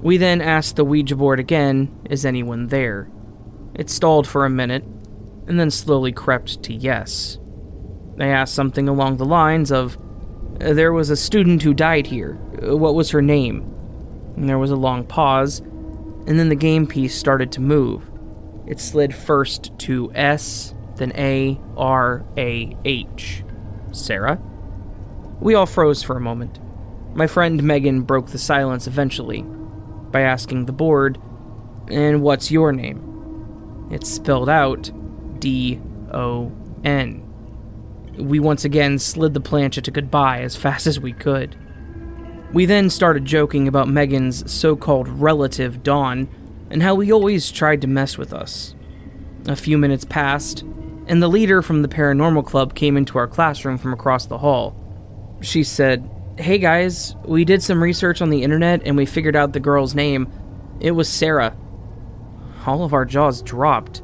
We 0.01 0.15
then 0.15 0.39
asked 0.39 0.77
the 0.77 0.85
Ouija 0.85 1.17
board 1.17 1.41
again, 1.41 1.93
is 2.09 2.25
anyone 2.25 2.67
there? 2.67 3.11
It 3.75 3.89
stalled 3.89 4.25
for 4.25 4.45
a 4.45 4.49
minute, 4.49 4.85
and 5.47 5.59
then 5.59 5.71
slowly 5.71 6.13
crept 6.13 6.63
to 6.63 6.73
yes. 6.73 7.37
I 8.17 8.27
asked 8.27 8.55
something 8.55 8.87
along 8.87 9.17
the 9.17 9.25
lines 9.25 9.73
of, 9.73 9.97
There 10.59 10.93
was 10.93 11.09
a 11.09 11.17
student 11.17 11.63
who 11.63 11.73
died 11.73 12.07
here. 12.07 12.35
What 12.61 12.95
was 12.95 13.09
her 13.09 13.21
name? 13.21 13.73
And 14.35 14.49
there 14.49 14.59
was 14.59 14.71
a 14.71 14.75
long 14.75 15.05
pause, 15.05 15.59
and 15.59 16.39
then 16.39 16.49
the 16.49 16.55
game 16.55 16.87
piece 16.87 17.15
started 17.17 17.51
to 17.53 17.61
move. 17.61 18.09
It 18.65 18.79
slid 18.79 19.13
first 19.13 19.77
to 19.79 20.11
S, 20.15 20.73
then 20.95 21.11
A, 21.15 21.59
R, 21.75 22.25
A, 22.37 22.75
H. 22.85 23.43
Sarah? 23.91 24.41
We 25.39 25.55
all 25.55 25.65
froze 25.65 26.01
for 26.01 26.15
a 26.15 26.21
moment. 26.21 26.59
My 27.13 27.27
friend 27.27 27.61
Megan 27.61 28.01
broke 28.01 28.27
the 28.27 28.37
silence 28.37 28.87
eventually 28.87 29.43
by 30.11 30.21
asking 30.21 30.65
the 30.65 30.71
board, 30.71 31.19
And 31.89 32.21
what's 32.21 32.51
your 32.51 32.71
name? 32.71 33.87
It 33.91 34.05
spelled 34.05 34.49
out 34.49 34.91
D 35.39 35.79
O 36.11 36.51
N. 36.83 37.21
We 38.17 38.39
once 38.39 38.63
again 38.63 38.99
slid 38.99 39.33
the 39.33 39.41
planchette 39.41 39.83
to 39.85 39.91
goodbye 39.91 40.41
as 40.41 40.55
fast 40.55 40.87
as 40.87 40.99
we 40.99 41.11
could. 41.13 41.55
We 42.53 42.67
then 42.67 42.91
started 42.91 43.25
joking 43.25 43.67
about 43.67 43.89
Megan's 43.89 44.49
so 44.51 44.75
called 44.75 45.09
relative, 45.09 45.81
Don, 45.81 46.29
and 46.69 46.83
how 46.83 46.99
he 46.99 47.11
always 47.11 47.51
tried 47.51 47.81
to 47.81 47.87
mess 47.87 48.15
with 48.15 48.31
us. 48.31 48.75
A 49.47 49.55
few 49.55 49.77
minutes 49.77 50.05
passed, 50.05 50.61
and 51.07 51.21
the 51.21 51.27
leader 51.27 51.63
from 51.63 51.81
the 51.81 51.87
paranormal 51.87 52.45
club 52.45 52.75
came 52.75 52.95
into 52.95 53.17
our 53.17 53.27
classroom 53.27 53.79
from 53.79 53.91
across 53.91 54.27
the 54.27 54.37
hall. 54.37 54.75
She 55.41 55.63
said, 55.63 56.07
Hey 56.37 56.59
guys, 56.59 57.15
we 57.25 57.43
did 57.43 57.63
some 57.63 57.81
research 57.81 58.21
on 58.21 58.29
the 58.29 58.43
internet 58.43 58.81
and 58.85 58.95
we 58.95 59.05
figured 59.05 59.35
out 59.35 59.53
the 59.53 59.59
girl's 59.59 59.93
name. 59.93 60.31
It 60.79 60.91
was 60.91 61.09
Sarah. 61.09 61.55
All 62.65 62.83
of 62.83 62.93
our 62.93 63.05
jaws 63.05 63.41
dropped. 63.41 64.01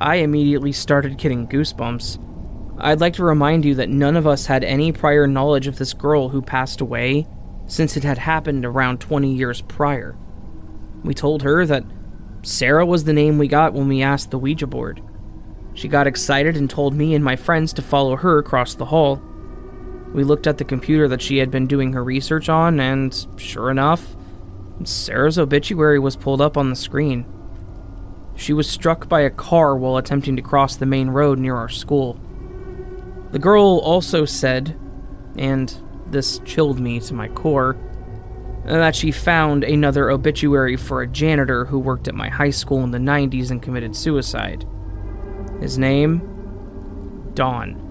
I 0.00 0.16
immediately 0.16 0.72
started 0.72 1.18
getting 1.18 1.46
goosebumps. 1.46 2.22
I'd 2.78 3.00
like 3.00 3.14
to 3.14 3.24
remind 3.24 3.64
you 3.64 3.74
that 3.76 3.88
none 3.88 4.16
of 4.16 4.26
us 4.26 4.46
had 4.46 4.64
any 4.64 4.92
prior 4.92 5.26
knowledge 5.26 5.66
of 5.66 5.78
this 5.78 5.94
girl 5.94 6.28
who 6.28 6.42
passed 6.42 6.82
away, 6.82 7.26
since 7.66 7.96
it 7.96 8.04
had 8.04 8.18
happened 8.18 8.64
around 8.64 9.00
20 9.00 9.32
years 9.32 9.60
prior. 9.62 10.16
We 11.02 11.14
told 11.14 11.42
her 11.42 11.66
that 11.66 11.84
Sarah 12.42 12.86
was 12.86 13.04
the 13.04 13.12
name 13.12 13.38
we 13.38 13.48
got 13.48 13.72
when 13.74 13.88
we 13.88 14.02
asked 14.02 14.30
the 14.30 14.38
Ouija 14.38 14.66
board. 14.66 15.02
She 15.74 15.88
got 15.88 16.06
excited 16.06 16.56
and 16.56 16.70
told 16.70 16.94
me 16.94 17.14
and 17.14 17.24
my 17.24 17.36
friends 17.36 17.72
to 17.74 17.82
follow 17.82 18.16
her 18.16 18.38
across 18.38 18.74
the 18.74 18.86
hall. 18.86 19.20
We 20.14 20.24
looked 20.24 20.46
at 20.46 20.58
the 20.58 20.64
computer 20.64 21.08
that 21.08 21.20
she 21.20 21.38
had 21.38 21.50
been 21.50 21.66
doing 21.66 21.92
her 21.92 22.02
research 22.02 22.48
on, 22.48 22.80
and 22.80 23.26
sure 23.36 23.70
enough, 23.70 24.16
Sarah's 24.84 25.38
obituary 25.38 25.98
was 25.98 26.16
pulled 26.16 26.40
up 26.40 26.56
on 26.56 26.70
the 26.70 26.76
screen. 26.76 27.26
She 28.36 28.52
was 28.52 28.68
struck 28.68 29.08
by 29.08 29.22
a 29.22 29.30
car 29.30 29.76
while 29.76 29.96
attempting 29.96 30.36
to 30.36 30.42
cross 30.42 30.76
the 30.76 30.86
main 30.86 31.08
road 31.08 31.38
near 31.38 31.56
our 31.56 31.68
school. 31.68 32.20
The 33.32 33.38
girl 33.38 33.80
also 33.82 34.24
said, 34.24 34.78
and 35.36 35.74
this 36.10 36.40
chilled 36.44 36.80
me 36.80 37.00
to 37.00 37.14
my 37.14 37.28
core, 37.28 37.76
that 38.64 38.96
she 38.96 39.12
found 39.12 39.64
another 39.64 40.10
obituary 40.10 40.76
for 40.76 41.02
a 41.02 41.06
janitor 41.06 41.64
who 41.64 41.78
worked 41.78 42.08
at 42.08 42.14
my 42.14 42.28
high 42.28 42.50
school 42.50 42.82
in 42.82 42.90
the 42.90 42.98
90s 42.98 43.50
and 43.50 43.62
committed 43.62 43.94
suicide. 43.94 44.66
His 45.60 45.78
name? 45.78 46.20
Don. 47.34 47.82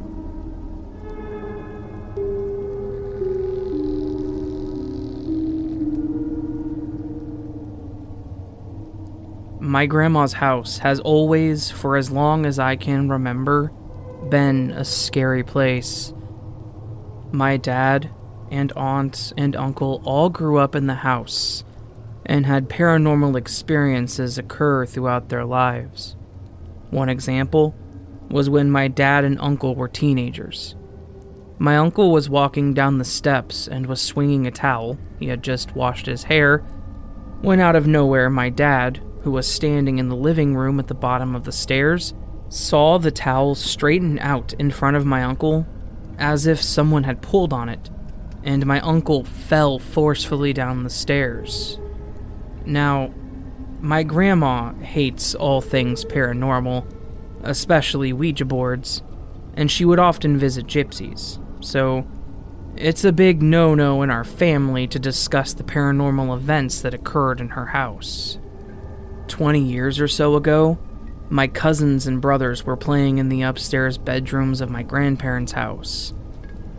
My 9.59 9.87
grandma's 9.87 10.33
house 10.33 10.77
has 10.77 10.99
always, 10.99 11.71
for 11.71 11.97
as 11.97 12.11
long 12.11 12.45
as 12.45 12.59
I 12.59 12.75
can 12.75 13.09
remember, 13.09 13.71
been 14.29 14.71
a 14.71 14.85
scary 14.85 15.43
place. 15.43 16.13
My 17.35 17.57
dad 17.57 18.11
and 18.49 18.71
aunt 18.77 19.33
and 19.35 19.57
uncle 19.57 20.01
all 20.05 20.29
grew 20.29 20.57
up 20.57 20.73
in 20.73 20.87
the 20.87 20.93
house 20.95 21.65
and 22.25 22.45
had 22.45 22.69
paranormal 22.69 23.35
experiences 23.35 24.37
occur 24.37 24.85
throughout 24.85 25.27
their 25.27 25.43
lives. 25.43 26.15
One 26.91 27.09
example 27.09 27.75
was 28.29 28.49
when 28.49 28.71
my 28.71 28.87
dad 28.87 29.25
and 29.25 29.37
uncle 29.41 29.75
were 29.75 29.89
teenagers. 29.89 30.77
My 31.59 31.75
uncle 31.75 32.09
was 32.09 32.29
walking 32.29 32.73
down 32.73 32.99
the 32.99 33.03
steps 33.03 33.67
and 33.67 33.85
was 33.85 34.01
swinging 34.01 34.47
a 34.47 34.51
towel, 34.51 34.97
he 35.19 35.27
had 35.27 35.43
just 35.43 35.75
washed 35.75 36.05
his 36.05 36.23
hair, 36.23 36.59
when 37.41 37.59
out 37.59 37.75
of 37.75 37.85
nowhere 37.85 38.29
my 38.29 38.49
dad, 38.49 39.01
who 39.23 39.31
was 39.31 39.45
standing 39.45 39.99
in 39.99 40.07
the 40.07 40.15
living 40.15 40.55
room 40.55 40.79
at 40.79 40.87
the 40.87 40.93
bottom 40.93 41.35
of 41.35 41.43
the 41.43 41.51
stairs, 41.51 42.13
saw 42.47 42.97
the 42.97 43.11
towel 43.11 43.55
straighten 43.55 44.19
out 44.19 44.53
in 44.53 44.71
front 44.71 44.95
of 44.95 45.05
my 45.05 45.21
uncle 45.21 45.67
as 46.17 46.47
if 46.47 46.61
someone 46.61 47.03
had 47.03 47.21
pulled 47.21 47.53
on 47.53 47.69
it, 47.69 47.89
and 48.43 48.65
my 48.65 48.79
uncle 48.81 49.23
fell 49.23 49.79
forcefully 49.79 50.53
down 50.53 50.83
the 50.83 50.89
stairs. 50.89 51.79
Now, 52.65 53.13
my 53.81 54.03
grandma 54.03 54.73
hates 54.75 55.35
all 55.35 55.61
things 55.61 56.05
paranormal, 56.05 56.85
especially 57.43 58.13
Ouija 58.13 58.45
boards, 58.45 59.03
and 59.55 59.69
she 59.69 59.85
would 59.85 59.99
often 59.99 60.37
visit 60.37 60.67
gypsies, 60.67 61.39
so 61.63 62.07
it's 62.75 63.05
a 63.05 63.13
big 63.13 63.41
no 63.41 63.73
no 63.73 64.01
in 64.01 64.09
our 64.09 64.23
family 64.23 64.87
to 64.87 64.99
discuss 64.99 65.53
the 65.53 65.63
paranormal 65.63 66.35
events 66.35 66.81
that 66.81 66.93
occurred 66.93 67.39
in 67.39 67.49
her 67.49 67.67
house. 67.67 68.37
20 69.27 69.61
years 69.61 69.99
or 69.99 70.07
so 70.07 70.35
ago, 70.35 70.77
my 71.29 71.47
cousins 71.47 72.05
and 72.05 72.21
brothers 72.21 72.65
were 72.65 72.77
playing 72.77 73.17
in 73.17 73.29
the 73.29 73.41
upstairs 73.41 73.97
bedrooms 73.97 74.61
of 74.61 74.69
my 74.69 74.83
grandparents' 74.83 75.53
house. 75.53 76.13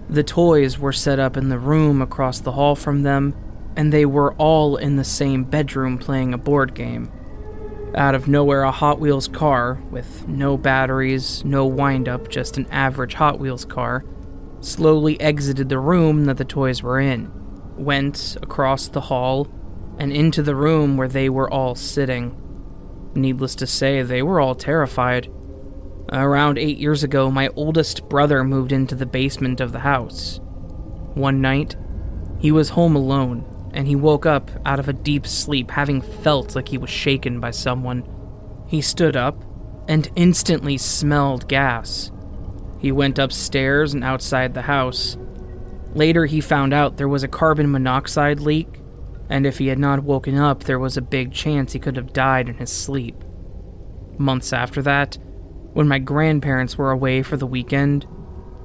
The 0.08 0.22
toys 0.22 0.78
were 0.78 0.92
set 0.92 1.18
up 1.18 1.36
in 1.36 1.48
the 1.48 1.58
room 1.58 2.00
across 2.00 2.38
the 2.38 2.52
hall 2.52 2.76
from 2.76 3.02
them, 3.02 3.34
and 3.76 3.92
they 3.92 4.06
were 4.06 4.34
all 4.34 4.76
in 4.76 4.96
the 4.96 5.04
same 5.04 5.42
bedroom 5.42 5.98
playing 5.98 6.32
a 6.32 6.38
board 6.38 6.74
game. 6.74 7.10
Out 7.96 8.14
of 8.14 8.28
nowhere, 8.28 8.62
a 8.62 8.70
Hot 8.70 9.00
Wheels 9.00 9.26
car, 9.26 9.80
with 9.90 10.28
no 10.28 10.56
batteries, 10.56 11.44
no 11.44 11.66
windup, 11.66 12.28
just 12.28 12.56
an 12.56 12.66
average 12.70 13.14
Hot 13.14 13.40
Wheels 13.40 13.64
car, 13.64 14.04
slowly 14.60 15.20
exited 15.20 15.68
the 15.68 15.78
room 15.78 16.26
that 16.26 16.36
the 16.36 16.44
toys 16.44 16.82
were 16.82 17.00
in, 17.00 17.32
went 17.76 18.36
across 18.42 18.88
the 18.88 19.00
hall, 19.00 19.48
and 19.98 20.12
into 20.12 20.42
the 20.42 20.54
room 20.54 20.96
where 20.96 21.08
they 21.08 21.28
were 21.28 21.50
all 21.50 21.74
sitting. 21.74 22.40
Needless 23.16 23.54
to 23.56 23.66
say, 23.66 24.02
they 24.02 24.22
were 24.22 24.40
all 24.40 24.54
terrified. 24.54 25.32
Around 26.12 26.58
eight 26.58 26.76
years 26.76 27.02
ago, 27.02 27.30
my 27.30 27.48
oldest 27.56 28.08
brother 28.10 28.44
moved 28.44 28.72
into 28.72 28.94
the 28.94 29.06
basement 29.06 29.60
of 29.60 29.72
the 29.72 29.80
house. 29.80 30.38
One 31.14 31.40
night, 31.40 31.76
he 32.38 32.52
was 32.52 32.68
home 32.68 32.94
alone, 32.94 33.70
and 33.72 33.88
he 33.88 33.96
woke 33.96 34.26
up 34.26 34.50
out 34.66 34.78
of 34.78 34.88
a 34.90 34.92
deep 34.92 35.26
sleep 35.26 35.70
having 35.70 36.02
felt 36.02 36.54
like 36.54 36.68
he 36.68 36.76
was 36.76 36.90
shaken 36.90 37.40
by 37.40 37.52
someone. 37.52 38.04
He 38.66 38.82
stood 38.82 39.16
up 39.16 39.42
and 39.88 40.10
instantly 40.14 40.76
smelled 40.76 41.48
gas. 41.48 42.12
He 42.78 42.92
went 42.92 43.18
upstairs 43.18 43.94
and 43.94 44.04
outside 44.04 44.52
the 44.52 44.62
house. 44.62 45.16
Later, 45.94 46.26
he 46.26 46.42
found 46.42 46.74
out 46.74 46.98
there 46.98 47.08
was 47.08 47.22
a 47.22 47.28
carbon 47.28 47.70
monoxide 47.72 48.40
leak, 48.40 48.82
and 49.28 49.46
if 49.46 49.58
he 49.58 49.68
had 49.68 49.78
not 49.78 50.04
woken 50.04 50.36
up, 50.36 50.64
there 50.64 50.78
was 50.78 50.96
a 50.96 51.02
big 51.02 51.32
chance 51.32 51.72
he 51.72 51.78
could 51.78 51.96
have 51.96 52.12
died 52.12 52.48
in 52.48 52.56
his 52.56 52.70
sleep. 52.70 53.16
Months 54.18 54.52
after 54.52 54.82
that, 54.82 55.18
when 55.72 55.88
my 55.88 55.98
grandparents 55.98 56.78
were 56.78 56.90
away 56.90 57.22
for 57.22 57.36
the 57.36 57.46
weekend, 57.46 58.06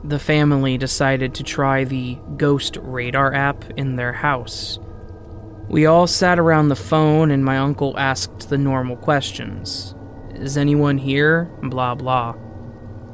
the 0.04 0.20
family 0.20 0.78
decided 0.78 1.34
to 1.36 1.44
try 1.44 1.84
the 1.84 2.18
Ghost 2.38 2.78
Radar 2.82 3.34
app 3.34 3.66
in 3.78 3.96
their 3.96 4.14
house. 4.14 4.80
We 5.68 5.86
all 5.86 6.08
sat 6.08 6.40
around 6.40 6.70
the 6.70 6.76
phone, 6.76 7.32
and 7.32 7.46
my 7.46 7.58
uncle 7.58 7.98
asked 7.98 8.50
the 8.50 8.58
normal 8.58 8.98
questions 8.98 9.96
Is 10.36 10.58
anyone 10.58 10.98
here? 10.98 11.52
Blah 11.64 11.96
blah. 11.96 12.36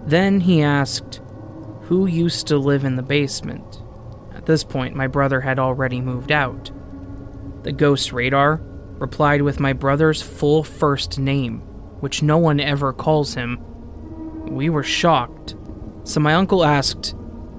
Then 0.05 0.39
he 0.39 0.61
asked, 0.61 1.21
Who 1.83 2.05
used 2.05 2.47
to 2.47 2.57
live 2.57 2.85
in 2.85 2.95
the 2.95 3.03
basement? 3.03 3.83
At 4.33 4.45
this 4.45 4.63
point, 4.63 4.95
my 4.95 5.07
brother 5.07 5.41
had 5.41 5.59
already 5.59 5.99
moved 5.99 6.31
out. 6.31 6.71
The 7.67 7.74
Ghost 7.74 8.13
Radar 8.13 8.62
replied 8.97 9.41
with 9.41 9.59
my 9.59 9.74
brother's 9.74 10.21
full 10.21 10.63
first 10.63 11.19
name, 11.19 11.59
which 12.00 12.24
no 12.24 12.38
one 12.38 12.62
ever 12.62 12.93
calls 12.93 13.33
him 13.33 13.59
we 14.50 14.69
were 14.69 14.83
shocked. 14.83 15.53
So 16.05 16.21
my 16.21 16.36
uncle 16.36 16.63
asked, 16.63 17.13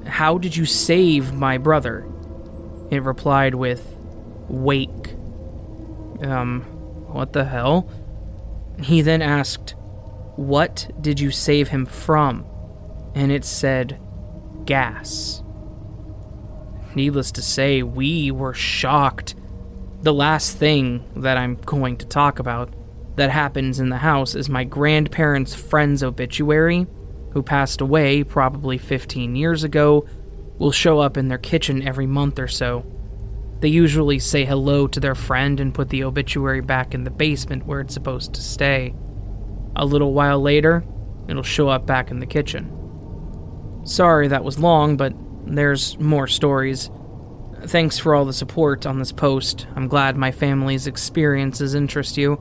How 0.07 0.39
did 0.39 0.57
you 0.57 0.65
save 0.65 1.35
my 1.35 1.59
brother? 1.59 2.11
It 2.91 3.03
replied 3.03 3.55
with, 3.55 3.99
Wake. 4.49 5.15
Um, 6.23 6.63
what 7.13 7.35
the 7.35 7.45
hell? 7.45 7.91
He 8.81 9.03
then 9.03 9.21
asked, 9.21 9.75
What 10.37 10.91
did 11.03 11.21
you 11.21 11.31
save 11.31 11.69
him 11.69 11.85
from? 11.85 12.47
And 13.15 13.31
it 13.31 13.45
said, 13.45 14.01
Gas. 14.65 15.43
Needless 16.95 17.31
to 17.33 17.43
say, 17.43 17.83
we 17.83 18.31
were 18.31 18.55
shocked. 18.55 19.35
The 20.01 20.15
last 20.15 20.57
thing 20.57 21.05
that 21.17 21.37
I'm 21.37 21.57
going 21.57 21.97
to 21.97 22.07
talk 22.07 22.39
about 22.39 22.73
that 23.17 23.31
happens 23.31 23.81
in 23.81 23.89
the 23.89 23.97
house 23.97 24.37
is 24.37 24.49
my 24.49 24.63
grandparents' 24.63 25.57
friend's 25.57 26.05
obituary, 26.05 26.87
who 27.33 27.43
passed 27.43 27.81
away 27.81 28.23
probably 28.23 28.79
15 28.79 29.35
years 29.35 29.65
ago, 29.65 30.07
will 30.57 30.71
show 30.71 31.01
up 31.01 31.17
in 31.17 31.27
their 31.27 31.39
kitchen 31.39 31.87
every 31.87 32.07
month 32.07 32.39
or 32.39 32.47
so. 32.47 32.87
They 33.59 33.69
usually 33.69 34.21
say 34.21 34.45
hello 34.45 34.87
to 34.87 35.01
their 35.01 35.17
friend 35.17 35.59
and 35.59 35.75
put 35.75 35.89
the 35.89 36.05
obituary 36.05 36.61
back 36.61 36.95
in 36.95 37.03
the 37.03 37.11
basement 37.11 37.67
where 37.67 37.81
it's 37.81 37.95
supposed 37.95 38.35
to 38.35 38.41
stay. 38.41 38.95
A 39.75 39.85
little 39.85 40.13
while 40.13 40.41
later, 40.41 40.85
it'll 41.29 41.43
show 41.43 41.69
up 41.69 41.87
back 41.87 42.13
in 42.13 42.21
the 42.21 42.27
kitchen. 42.27 42.73
Sorry 43.83 44.29
that 44.29 44.45
was 44.45 44.61
long, 44.61 44.97
but 44.97 45.13
there's 45.45 45.99
more 45.99 46.29
stories. 46.29 46.89
Thanks 47.67 47.99
for 47.99 48.15
all 48.15 48.25
the 48.25 48.33
support 48.33 48.87
on 48.87 48.99
this 48.99 49.13
post. 49.13 49.67
I'm 49.75 49.89
glad 49.89 50.17
my 50.17 50.31
family's 50.31 50.87
experiences 50.87 51.75
interest 51.75 52.17
you. 52.17 52.41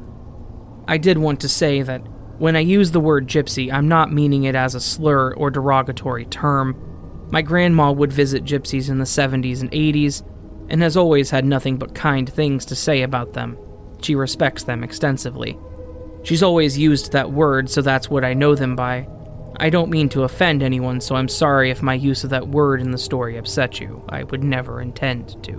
I 0.87 0.97
did 0.97 1.17
want 1.17 1.41
to 1.41 1.49
say 1.49 1.81
that 1.81 2.01
when 2.37 2.55
I 2.55 2.59
use 2.59 2.91
the 2.91 2.99
word 2.99 3.27
gypsy, 3.27 3.73
I'm 3.73 3.87
not 3.87 4.13
meaning 4.13 4.43
it 4.43 4.55
as 4.55 4.75
a 4.75 4.79
slur 4.79 5.33
or 5.33 5.49
derogatory 5.49 6.25
term. 6.25 7.27
My 7.31 7.41
grandma 7.41 7.91
would 7.91 8.13
visit 8.13 8.45
gypsies 8.45 8.89
in 8.89 8.99
the 8.99 9.05
70s 9.05 9.61
and 9.61 9.71
80s, 9.71 10.23
and 10.69 10.81
has 10.81 10.95
always 10.95 11.29
had 11.29 11.45
nothing 11.45 11.77
but 11.77 11.95
kind 11.95 12.31
things 12.31 12.63
to 12.65 12.75
say 12.75 13.01
about 13.01 13.33
them. 13.33 13.57
She 14.01 14.15
respects 14.15 14.63
them 14.63 14.83
extensively. 14.83 15.57
She's 16.23 16.43
always 16.43 16.77
used 16.77 17.11
that 17.11 17.31
word, 17.31 17.69
so 17.69 17.81
that's 17.81 18.09
what 18.09 18.23
I 18.23 18.33
know 18.33 18.53
them 18.53 18.75
by. 18.75 19.07
I 19.59 19.71
don't 19.71 19.89
mean 19.89 20.07
to 20.09 20.23
offend 20.23 20.61
anyone, 20.61 21.01
so 21.01 21.15
I'm 21.15 21.27
sorry 21.27 21.71
if 21.71 21.81
my 21.81 21.95
use 21.95 22.23
of 22.23 22.29
that 22.29 22.47
word 22.47 22.79
in 22.79 22.91
the 22.91 22.97
story 22.97 23.37
upset 23.37 23.79
you. 23.79 24.03
I 24.07 24.23
would 24.23 24.43
never 24.43 24.79
intend 24.81 25.43
to. 25.45 25.53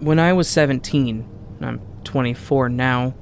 When 0.00 0.18
I 0.18 0.32
was 0.32 0.48
17, 0.48 1.28
I'm 1.60 1.80
24 2.04 2.70
now, 2.70 3.14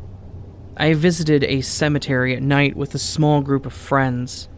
I 0.76 0.94
visited 0.94 1.42
a 1.42 1.60
cemetery 1.60 2.36
at 2.36 2.42
night 2.42 2.76
with 2.76 2.94
a 2.94 2.98
small 2.98 3.40
group 3.40 3.66
of 3.66 3.72
friends. 3.72 4.48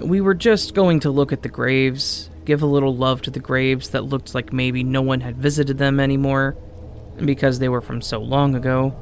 We 0.00 0.22
were 0.22 0.34
just 0.34 0.74
going 0.74 1.00
to 1.00 1.10
look 1.10 1.32
at 1.32 1.42
the 1.42 1.48
graves, 1.48 2.29
give 2.50 2.62
a 2.62 2.66
little 2.66 2.96
love 2.96 3.22
to 3.22 3.30
the 3.30 3.38
graves 3.38 3.90
that 3.90 4.06
looked 4.06 4.34
like 4.34 4.52
maybe 4.52 4.82
no 4.82 5.00
one 5.00 5.20
had 5.20 5.36
visited 5.36 5.78
them 5.78 6.00
anymore, 6.00 6.56
because 7.24 7.60
they 7.60 7.68
were 7.68 7.80
from 7.80 8.02
so 8.02 8.18
long 8.18 8.56
ago. 8.56 8.92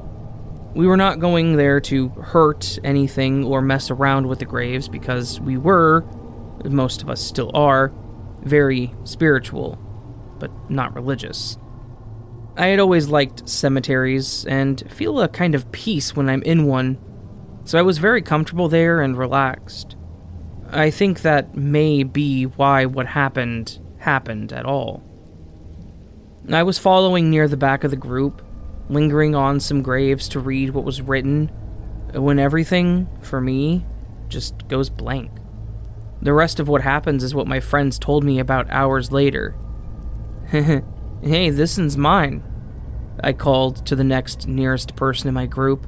We 0.74 0.86
were 0.86 0.98
not 0.98 1.18
going 1.18 1.56
there 1.56 1.80
to 1.80 2.10
hurt 2.10 2.78
anything 2.84 3.44
or 3.44 3.62
mess 3.62 3.90
around 3.90 4.26
with 4.26 4.40
the 4.40 4.44
graves 4.44 4.86
because 4.86 5.40
we 5.40 5.56
were, 5.56 6.02
most 6.62 7.00
of 7.00 7.08
us 7.08 7.22
still 7.22 7.50
are, 7.54 7.90
very 8.42 8.94
spiritual, 9.04 9.78
but 10.38 10.50
not 10.70 10.94
religious. 10.94 11.56
I 12.54 12.66
had 12.66 12.80
always 12.80 13.08
liked 13.08 13.48
cemeteries 13.48 14.44
and 14.44 14.92
feel 14.92 15.22
a 15.22 15.28
kind 15.28 15.54
of 15.54 15.72
peace 15.72 16.14
when 16.14 16.28
I'm 16.28 16.42
in 16.42 16.66
one, 16.66 16.98
so 17.64 17.78
I 17.78 17.82
was 17.82 17.96
very 17.96 18.20
comfortable 18.20 18.68
there 18.68 19.00
and 19.00 19.16
relaxed. 19.16 19.96
I 20.70 20.90
think 20.90 21.22
that 21.22 21.56
may 21.56 22.02
be 22.02 22.44
why 22.44 22.84
what 22.84 23.06
happened 23.06 23.78
happened 23.98 24.52
at 24.52 24.66
all. 24.66 25.02
I 26.50 26.62
was 26.62 26.78
following 26.78 27.30
near 27.30 27.48
the 27.48 27.56
back 27.56 27.84
of 27.84 27.90
the 27.90 27.96
group, 27.96 28.42
lingering 28.88 29.34
on 29.34 29.60
some 29.60 29.82
graves 29.82 30.28
to 30.30 30.40
read 30.40 30.70
what 30.70 30.84
was 30.84 31.02
written, 31.02 31.48
when 32.12 32.38
everything, 32.38 33.08
for 33.20 33.40
me, 33.40 33.84
just 34.28 34.68
goes 34.68 34.88
blank. 34.88 35.30
The 36.20 36.32
rest 36.32 36.58
of 36.58 36.68
what 36.68 36.82
happens 36.82 37.22
is 37.22 37.34
what 37.34 37.46
my 37.46 37.60
friends 37.60 37.98
told 37.98 38.24
me 38.24 38.38
about 38.38 38.70
hours 38.70 39.12
later. 39.12 39.54
hey, 40.50 41.50
this 41.50 41.78
one's 41.78 41.96
mine. 41.96 42.42
I 43.22 43.32
called 43.32 43.84
to 43.86 43.96
the 43.96 44.04
next 44.04 44.46
nearest 44.46 44.96
person 44.96 45.28
in 45.28 45.34
my 45.34 45.46
group. 45.46 45.86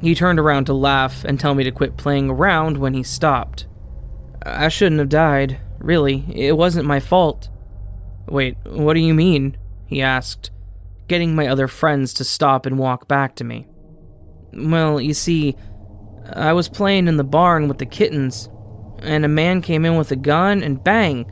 He 0.00 0.14
turned 0.14 0.38
around 0.38 0.66
to 0.66 0.74
laugh 0.74 1.24
and 1.24 1.38
tell 1.38 1.54
me 1.54 1.64
to 1.64 1.70
quit 1.70 1.96
playing 1.96 2.30
around 2.30 2.78
when 2.78 2.94
he 2.94 3.02
stopped. 3.02 3.66
I 4.44 4.68
shouldn't 4.68 4.98
have 4.98 5.08
died, 5.08 5.60
really. 5.78 6.24
It 6.34 6.56
wasn't 6.56 6.86
my 6.86 7.00
fault. 7.00 7.48
Wait, 8.28 8.56
what 8.64 8.94
do 8.94 9.00
you 9.00 9.14
mean? 9.14 9.56
He 9.86 10.02
asked, 10.02 10.50
getting 11.08 11.34
my 11.34 11.46
other 11.46 11.68
friends 11.68 12.14
to 12.14 12.24
stop 12.24 12.66
and 12.66 12.78
walk 12.78 13.08
back 13.08 13.34
to 13.36 13.44
me. 13.44 13.66
Well, 14.52 15.00
you 15.00 15.14
see, 15.14 15.56
I 16.32 16.52
was 16.52 16.68
playing 16.68 17.08
in 17.08 17.16
the 17.16 17.24
barn 17.24 17.68
with 17.68 17.78
the 17.78 17.86
kittens, 17.86 18.48
and 19.00 19.24
a 19.24 19.28
man 19.28 19.62
came 19.62 19.84
in 19.84 19.96
with 19.96 20.12
a 20.12 20.16
gun 20.16 20.62
and 20.62 20.82
bang! 20.82 21.30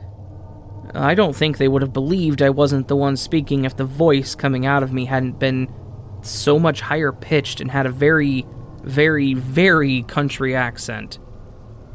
I 0.93 1.15
don't 1.15 1.35
think 1.35 1.57
they 1.57 1.69
would 1.69 1.81
have 1.81 1.93
believed 1.93 2.41
I 2.41 2.49
wasn't 2.49 2.87
the 2.87 2.97
one 2.97 3.15
speaking 3.15 3.63
if 3.63 3.77
the 3.77 3.85
voice 3.85 4.35
coming 4.35 4.65
out 4.65 4.83
of 4.83 4.91
me 4.91 5.05
hadn't 5.05 5.39
been 5.39 5.73
so 6.21 6.59
much 6.59 6.81
higher 6.81 7.11
pitched 7.11 7.61
and 7.61 7.71
had 7.71 7.85
a 7.85 7.91
very, 7.91 8.45
very, 8.83 9.33
very 9.33 10.03
country 10.03 10.55
accent. 10.55 11.19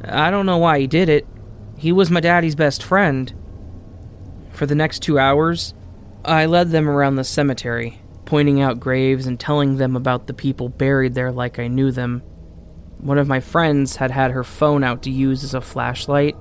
I 0.06 0.30
don't 0.30 0.46
know 0.46 0.58
why 0.58 0.78
he 0.80 0.86
did 0.86 1.08
it. 1.08 1.26
He 1.76 1.92
was 1.92 2.10
my 2.10 2.20
daddy's 2.20 2.54
best 2.54 2.82
friend. 2.82 3.32
For 4.52 4.66
the 4.66 4.74
next 4.74 5.00
two 5.00 5.18
hours, 5.18 5.74
I 6.24 6.46
led 6.46 6.70
them 6.70 6.88
around 6.88 7.16
the 7.16 7.24
cemetery, 7.24 8.00
pointing 8.24 8.60
out 8.60 8.80
graves 8.80 9.26
and 9.26 9.38
telling 9.38 9.76
them 9.76 9.96
about 9.96 10.26
the 10.26 10.34
people 10.34 10.68
buried 10.68 11.14
there 11.14 11.32
like 11.32 11.58
I 11.58 11.68
knew 11.68 11.90
them. 11.90 12.22
One 12.98 13.18
of 13.18 13.28
my 13.28 13.40
friends 13.40 13.96
had 13.96 14.10
had 14.10 14.30
her 14.30 14.44
phone 14.44 14.82
out 14.82 15.02
to 15.02 15.10
use 15.10 15.44
as 15.44 15.54
a 15.54 15.60
flashlight, 15.60 16.36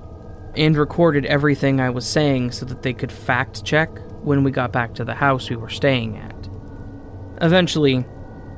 and 0.56 0.76
recorded 0.76 1.26
everything 1.26 1.80
I 1.80 1.90
was 1.90 2.06
saying 2.06 2.52
so 2.52 2.64
that 2.66 2.82
they 2.82 2.94
could 2.94 3.12
fact 3.12 3.64
check 3.64 3.90
when 4.24 4.42
we 4.42 4.50
got 4.50 4.72
back 4.72 4.94
to 4.94 5.04
the 5.04 5.14
house 5.14 5.50
we 5.50 5.56
were 5.56 5.68
staying 5.68 6.16
at. 6.16 6.48
Eventually, 7.42 8.06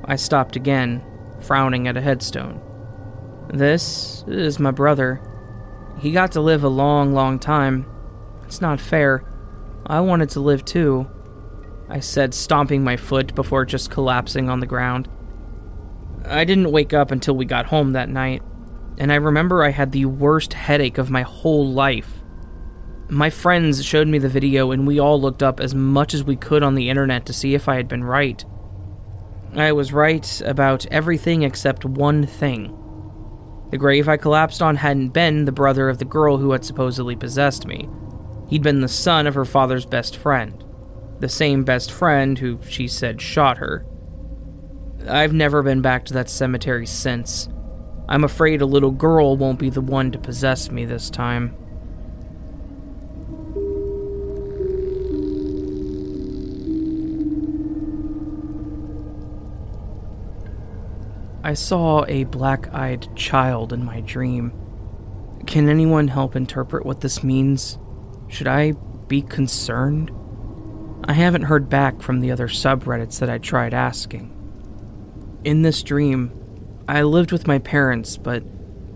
I 0.05 0.16
stopped 0.16 0.55
again, 0.55 1.03
frowning 1.40 1.88
at 1.88 1.97
a 1.97 2.01
headstone. 2.01 2.62
This 3.49 4.25
is 4.27 4.59
my 4.59 4.71
brother. 4.71 5.21
He 5.99 6.13
got 6.13 6.33
to 6.33 6.41
live 6.41 6.65
a 6.65 6.69
long, 6.69 7.13
long 7.13 7.39
time. 7.39 7.87
It's 8.45 8.61
not 8.61 8.81
fair. 8.81 9.25
I 9.87 10.01
wanted 10.01 10.31
to 10.31 10.41
live 10.41 10.65
too, 10.65 11.09
I 11.89 12.01
said, 12.01 12.35
stomping 12.35 12.85
my 12.85 12.97
foot 12.97 13.35
before 13.35 13.65
just 13.65 13.91
collapsing 13.91 14.49
on 14.49 14.61
the 14.61 14.67
ground. 14.67 15.09
I 16.25 16.45
didn't 16.45 16.73
wake 16.73 16.93
up 16.93 17.11
until 17.11 17.37
we 17.37 17.45
got 17.45 17.67
home 17.67 17.93
that 17.93 18.09
night 18.09 18.43
and 18.99 19.13
I 19.13 19.17
remember 19.17 19.63
I 19.63 19.71
had 19.71 19.93
the 19.93 20.07
worst 20.07 20.53
headache 20.53 20.99
of 20.99 21.09
my 21.09 21.23
whole 21.23 21.67
life. 21.67 22.13
My 23.09 23.31
friends 23.31 23.83
showed 23.85 24.09
me 24.09 24.19
the 24.19 24.29
video, 24.29 24.73
and 24.73 24.87
we 24.87 24.99
all 24.99 25.21
looked 25.21 25.43
up 25.43 25.61
as 25.61 25.75
much 25.75 26.13
as 26.13 26.25
we 26.25 26.37
could 26.37 26.63
on 26.63 26.75
the 26.75 26.91
internet 26.91 27.25
to 27.27 27.33
see 27.33 27.55
if 27.55 27.69
I 27.69 27.77
had 27.77 27.89
been 27.89 28.05
right. 28.05 28.45
I 29.55 29.73
was 29.73 29.93
right 29.93 30.43
about 30.45 30.85
everything 30.87 31.43
except 31.43 31.85
one 31.85 32.27
thing. 32.27 32.75
The 33.71 33.79
grave 33.79 34.09
I 34.09 34.17
collapsed 34.17 34.63
on 34.63 34.77
hadn't 34.77 35.11
been 35.11 35.45
the 35.45 35.53
brother 35.53 35.89
of 35.89 35.99
the 35.99 36.05
girl 36.05 36.39
who 36.39 36.53
had 36.53 36.65
supposedly 36.65 37.17
possessed 37.17 37.67
me. 37.67 37.89
He'd 38.49 38.63
been 38.63 38.81
the 38.81 38.89
son 38.89 39.27
of 39.27 39.35
her 39.35 39.45
father's 39.45 39.85
best 39.85 40.17
friend. 40.17 40.65
The 41.21 41.29
same 41.29 41.65
best 41.65 41.93
friend 41.93 42.39
who 42.39 42.61
she 42.67 42.89
said 42.89 43.21
shot 43.21 43.59
her. 43.59 43.85
I've 45.07 45.33
never 45.33 45.63
been 45.63 45.83
back 45.83 46.05
to 46.07 46.15
that 46.15 46.31
cemetery 46.31 46.87
since. 46.87 47.49
I'm 48.09 48.25
afraid 48.25 48.63
a 48.63 48.67
little 48.67 48.91
girl 48.91 49.37
won't 49.37 49.59
be 49.59 49.69
the 49.69 49.83
one 49.83 50.13
to 50.13 50.19
possess 50.19 50.71
me 50.71 50.87
this 50.87 51.11
time. 51.11 51.55
I 61.49 61.55
saw 61.55 62.05
a 62.05 62.25
black 62.25 62.75
eyed 62.75 63.17
child 63.17 63.73
in 63.73 63.83
my 63.83 64.03
dream. 64.03 64.53
Can 65.47 65.71
anyone 65.71 66.09
help 66.09 66.37
interpret 66.37 66.85
what 66.85 67.01
this 67.01 67.25
means? 67.25 67.79
Should 68.29 68.47
I 68.47 68.73
be 69.07 69.23
concerned? 69.23 70.11
I 71.05 71.15
haven't 71.15 71.45
heard 71.45 71.71
back 71.71 72.03
from 72.03 72.21
the 72.21 72.31
other 72.31 72.49
subreddits 72.49 73.19
that 73.21 73.31
I 73.31 73.39
tried 73.39 73.73
asking. 73.73 74.31
In 75.43 75.63
this 75.63 75.83
dream, 75.83 76.33
I 76.87 77.01
lived 77.01 77.33
with 77.33 77.47
my 77.47 77.59
parents, 77.61 78.19
but 78.19 78.43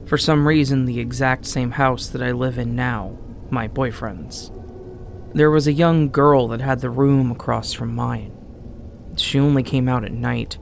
for 0.05 0.19
some 0.19 0.47
reason, 0.47 0.85
the 0.85 1.01
exact 1.01 1.47
same 1.47 1.71
house 1.71 2.09
that 2.09 2.23
I 2.23 2.33
live 2.33 2.59
in 2.59 2.77
now, 2.77 3.17
my 3.49 3.67
boyfriend's. 3.67 4.53
There 5.33 5.51
was 5.51 5.67
a 5.67 5.73
young 5.73 6.11
girl 6.11 6.49
that 6.49 6.61
had 6.61 6.81
the 6.81 6.91
room 6.91 7.31
across 7.31 7.73
from 7.73 7.95
mine. 7.95 8.37
She 9.17 9.39
only 9.39 9.63
came 9.63 9.89
out 9.89 10.05
at 10.05 10.13
night. 10.13 10.59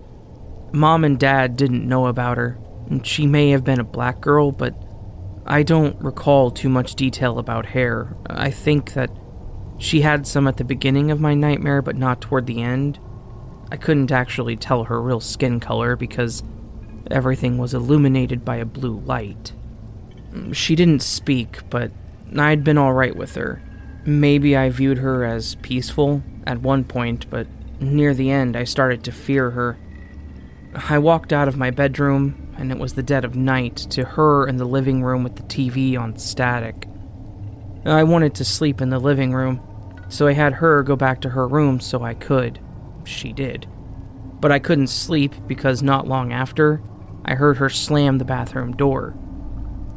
Mom 0.72 1.04
and 1.04 1.18
Dad 1.18 1.56
didn't 1.56 1.88
know 1.88 2.06
about 2.06 2.36
her, 2.36 2.58
she 3.02 3.26
may 3.26 3.50
have 3.50 3.64
been 3.64 3.80
a 3.80 3.84
black 3.84 4.20
girl, 4.20 4.50
but 4.52 4.74
I 5.46 5.62
don't 5.62 6.00
recall 6.00 6.50
too 6.50 6.68
much 6.68 6.94
detail 6.94 7.38
about 7.38 7.66
hair. 7.66 8.16
I 8.26 8.50
think 8.50 8.92
that 8.94 9.10
she 9.78 10.02
had 10.02 10.26
some 10.26 10.46
at 10.46 10.58
the 10.58 10.64
beginning 10.64 11.10
of 11.10 11.20
my 11.20 11.34
nightmare, 11.34 11.82
but 11.82 11.96
not 11.96 12.20
toward 12.20 12.46
the 12.46 12.62
end. 12.62 12.98
I 13.72 13.76
couldn't 13.76 14.12
actually 14.12 14.56
tell 14.56 14.84
her 14.84 15.00
real 15.00 15.20
skin 15.20 15.60
color 15.60 15.96
because 15.96 16.42
everything 17.10 17.58
was 17.58 17.74
illuminated 17.74 18.44
by 18.44 18.56
a 18.56 18.64
blue 18.64 19.00
light. 19.00 19.52
She 20.52 20.76
didn't 20.76 21.02
speak, 21.02 21.68
but 21.70 21.90
I'd 22.36 22.62
been 22.64 22.78
alright 22.78 23.16
with 23.16 23.34
her. 23.36 23.62
Maybe 24.04 24.56
I 24.56 24.70
viewed 24.70 24.98
her 24.98 25.24
as 25.24 25.56
peaceful 25.56 26.22
at 26.46 26.60
one 26.60 26.84
point, 26.84 27.28
but 27.30 27.46
near 27.80 28.14
the 28.14 28.30
end 28.30 28.56
I 28.56 28.64
started 28.64 29.02
to 29.04 29.12
fear 29.12 29.50
her. 29.50 29.78
I 30.74 30.98
walked 30.98 31.32
out 31.32 31.48
of 31.48 31.56
my 31.56 31.70
bedroom, 31.70 32.54
and 32.56 32.70
it 32.70 32.78
was 32.78 32.94
the 32.94 33.02
dead 33.02 33.24
of 33.24 33.34
night, 33.34 33.76
to 33.90 34.04
her 34.04 34.46
in 34.46 34.56
the 34.56 34.64
living 34.64 35.02
room 35.02 35.24
with 35.24 35.34
the 35.34 35.42
TV 35.42 35.98
on 35.98 36.16
static. 36.16 36.86
I 37.84 38.04
wanted 38.04 38.34
to 38.36 38.44
sleep 38.44 38.80
in 38.80 38.90
the 38.90 39.00
living 39.00 39.32
room, 39.32 39.60
so 40.08 40.28
I 40.28 40.32
had 40.32 40.54
her 40.54 40.82
go 40.84 40.94
back 40.94 41.22
to 41.22 41.30
her 41.30 41.48
room 41.48 41.80
so 41.80 42.02
I 42.02 42.14
could. 42.14 42.60
She 43.04 43.32
did. 43.32 43.66
But 44.40 44.52
I 44.52 44.60
couldn't 44.60 44.88
sleep 44.88 45.34
because 45.48 45.82
not 45.82 46.06
long 46.06 46.32
after, 46.32 46.80
I 47.24 47.34
heard 47.34 47.56
her 47.56 47.68
slam 47.68 48.18
the 48.18 48.24
bathroom 48.24 48.76
door. 48.76 49.16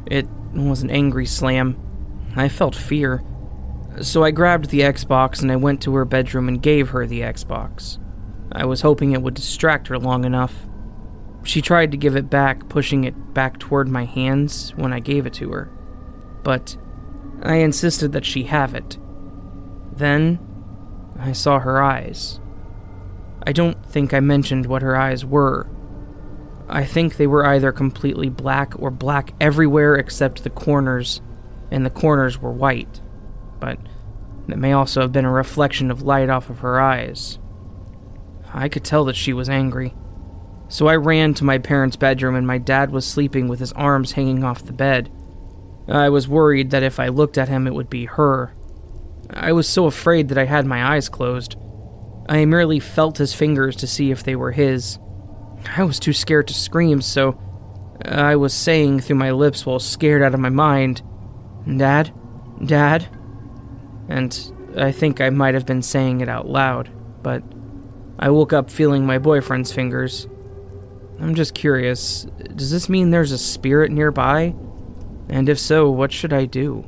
It 0.06 0.28
was 0.52 0.82
an 0.82 0.90
angry 0.90 1.26
slam. 1.26 1.76
I 2.36 2.48
felt 2.48 2.74
fear. 2.74 3.22
So 4.00 4.24
I 4.24 4.32
grabbed 4.32 4.70
the 4.70 4.80
Xbox 4.80 5.40
and 5.40 5.52
I 5.52 5.56
went 5.56 5.82
to 5.82 5.94
her 5.94 6.04
bedroom 6.04 6.48
and 6.48 6.60
gave 6.60 6.88
her 6.90 7.06
the 7.06 7.20
Xbox. 7.20 7.98
I 8.54 8.64
was 8.64 8.82
hoping 8.82 9.12
it 9.12 9.22
would 9.22 9.34
distract 9.34 9.88
her 9.88 9.98
long 9.98 10.24
enough. 10.24 10.54
She 11.42 11.60
tried 11.60 11.90
to 11.90 11.96
give 11.96 12.16
it 12.16 12.30
back, 12.30 12.68
pushing 12.68 13.04
it 13.04 13.34
back 13.34 13.58
toward 13.58 13.88
my 13.88 14.04
hands 14.04 14.72
when 14.76 14.92
I 14.92 15.00
gave 15.00 15.26
it 15.26 15.34
to 15.34 15.50
her. 15.50 15.70
But 16.42 16.76
I 17.42 17.56
insisted 17.56 18.12
that 18.12 18.24
she 18.24 18.44
have 18.44 18.74
it. 18.74 18.96
Then 19.92 20.38
I 21.18 21.32
saw 21.32 21.58
her 21.58 21.82
eyes. 21.82 22.40
I 23.46 23.52
don't 23.52 23.84
think 23.84 24.14
I 24.14 24.20
mentioned 24.20 24.66
what 24.66 24.82
her 24.82 24.96
eyes 24.96 25.24
were. 25.24 25.68
I 26.68 26.84
think 26.84 27.16
they 27.16 27.26
were 27.26 27.44
either 27.44 27.72
completely 27.72 28.30
black 28.30 28.72
or 28.78 28.90
black 28.90 29.34
everywhere 29.40 29.96
except 29.96 30.44
the 30.44 30.50
corners, 30.50 31.20
and 31.70 31.84
the 31.84 31.90
corners 31.90 32.40
were 32.40 32.52
white. 32.52 33.02
But 33.60 33.78
it 34.48 34.56
may 34.56 34.72
also 34.72 35.02
have 35.02 35.12
been 35.12 35.26
a 35.26 35.30
reflection 35.30 35.90
of 35.90 36.02
light 36.02 36.30
off 36.30 36.48
of 36.48 36.60
her 36.60 36.80
eyes. 36.80 37.38
I 38.54 38.68
could 38.68 38.84
tell 38.84 39.04
that 39.06 39.16
she 39.16 39.32
was 39.32 39.48
angry. 39.48 39.94
So 40.68 40.86
I 40.86 40.96
ran 40.96 41.34
to 41.34 41.44
my 41.44 41.58
parents' 41.58 41.96
bedroom, 41.96 42.36
and 42.36 42.46
my 42.46 42.58
dad 42.58 42.90
was 42.90 43.04
sleeping 43.04 43.48
with 43.48 43.60
his 43.60 43.72
arms 43.72 44.12
hanging 44.12 44.44
off 44.44 44.64
the 44.64 44.72
bed. 44.72 45.10
I 45.88 46.08
was 46.08 46.28
worried 46.28 46.70
that 46.70 46.82
if 46.82 46.98
I 46.98 47.08
looked 47.08 47.36
at 47.36 47.48
him, 47.48 47.66
it 47.66 47.74
would 47.74 47.90
be 47.90 48.06
her. 48.06 48.54
I 49.28 49.52
was 49.52 49.68
so 49.68 49.86
afraid 49.86 50.28
that 50.28 50.38
I 50.38 50.44
had 50.44 50.66
my 50.66 50.94
eyes 50.94 51.08
closed. 51.08 51.56
I 52.28 52.44
merely 52.44 52.80
felt 52.80 53.18
his 53.18 53.34
fingers 53.34 53.76
to 53.76 53.86
see 53.86 54.10
if 54.10 54.22
they 54.22 54.36
were 54.36 54.52
his. 54.52 54.98
I 55.76 55.82
was 55.82 55.98
too 55.98 56.12
scared 56.12 56.48
to 56.48 56.54
scream, 56.54 57.02
so 57.02 57.38
I 58.04 58.36
was 58.36 58.54
saying 58.54 59.00
through 59.00 59.16
my 59.16 59.32
lips 59.32 59.66
while 59.66 59.78
scared 59.78 60.22
out 60.22 60.34
of 60.34 60.40
my 60.40 60.48
mind, 60.48 61.02
Dad? 61.76 62.12
Dad? 62.64 63.08
And 64.08 64.72
I 64.76 64.92
think 64.92 65.20
I 65.20 65.30
might 65.30 65.54
have 65.54 65.66
been 65.66 65.82
saying 65.82 66.20
it 66.20 66.28
out 66.28 66.46
loud, 66.46 66.90
but 67.22 67.42
I 68.24 68.30
woke 68.30 68.54
up 68.54 68.70
feeling 68.70 69.04
my 69.04 69.18
boyfriend's 69.18 69.70
fingers. 69.70 70.26
I'm 71.20 71.34
just 71.34 71.52
curious 71.52 72.26
does 72.56 72.70
this 72.70 72.88
mean 72.88 73.10
there's 73.10 73.32
a 73.32 73.36
spirit 73.36 73.92
nearby? 73.92 74.54
And 75.28 75.46
if 75.46 75.58
so, 75.58 75.90
what 75.90 76.10
should 76.10 76.32
I 76.32 76.46
do? 76.46 76.86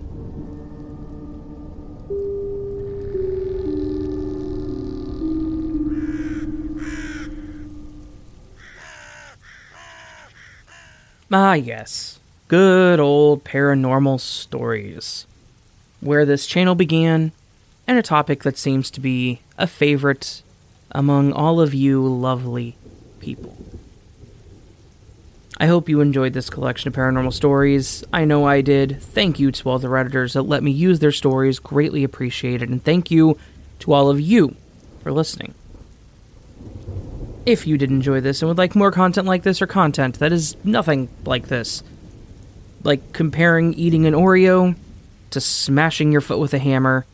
Ah, 11.30 11.52
yes. 11.52 12.18
Good 12.48 12.98
old 12.98 13.44
paranormal 13.44 14.20
stories. 14.20 15.26
Where 16.00 16.24
this 16.24 16.46
channel 16.46 16.74
began, 16.74 17.32
and 17.86 17.98
a 17.98 18.02
topic 18.02 18.42
that 18.44 18.56
seems 18.56 18.90
to 18.92 19.00
be 19.00 19.40
a 19.58 19.66
favorite 19.66 20.42
among 20.92 21.32
all 21.32 21.60
of 21.60 21.74
you 21.74 22.06
lovely 22.06 22.76
people. 23.20 23.56
I 25.58 25.66
hope 25.66 25.88
you 25.88 26.00
enjoyed 26.00 26.34
this 26.34 26.50
collection 26.50 26.88
of 26.88 26.94
paranormal 26.94 27.32
stories. 27.32 28.04
I 28.12 28.26
know 28.26 28.46
I 28.46 28.60
did. 28.60 29.00
Thank 29.00 29.40
you 29.40 29.50
to 29.52 29.70
all 29.70 29.78
the 29.78 29.88
Redditors 29.88 30.34
that 30.34 30.42
let 30.42 30.62
me 30.62 30.70
use 30.70 30.98
their 30.98 31.12
stories, 31.12 31.58
greatly 31.58 32.04
appreciated. 32.04 32.68
And 32.68 32.84
thank 32.84 33.10
you 33.10 33.38
to 33.78 33.92
all 33.94 34.10
of 34.10 34.20
you 34.20 34.54
for 35.02 35.12
listening. 35.12 35.54
If 37.46 37.66
you 37.66 37.78
did 37.78 37.90
enjoy 37.90 38.20
this 38.20 38.42
and 38.42 38.48
would 38.48 38.58
like 38.58 38.74
more 38.74 38.90
content 38.90 39.26
like 39.26 39.44
this 39.44 39.62
or 39.62 39.66
content 39.66 40.18
that 40.18 40.32
is 40.32 40.56
nothing 40.62 41.08
like 41.24 41.48
this, 41.48 41.82
like 42.82 43.12
comparing 43.12 43.72
eating 43.74 44.04
an 44.04 44.14
Oreo 44.14 44.76
to 45.30 45.40
smashing 45.40 46.12
your 46.12 46.20
foot 46.20 46.38
with 46.38 46.52
a 46.52 46.58
hammer, 46.58 47.06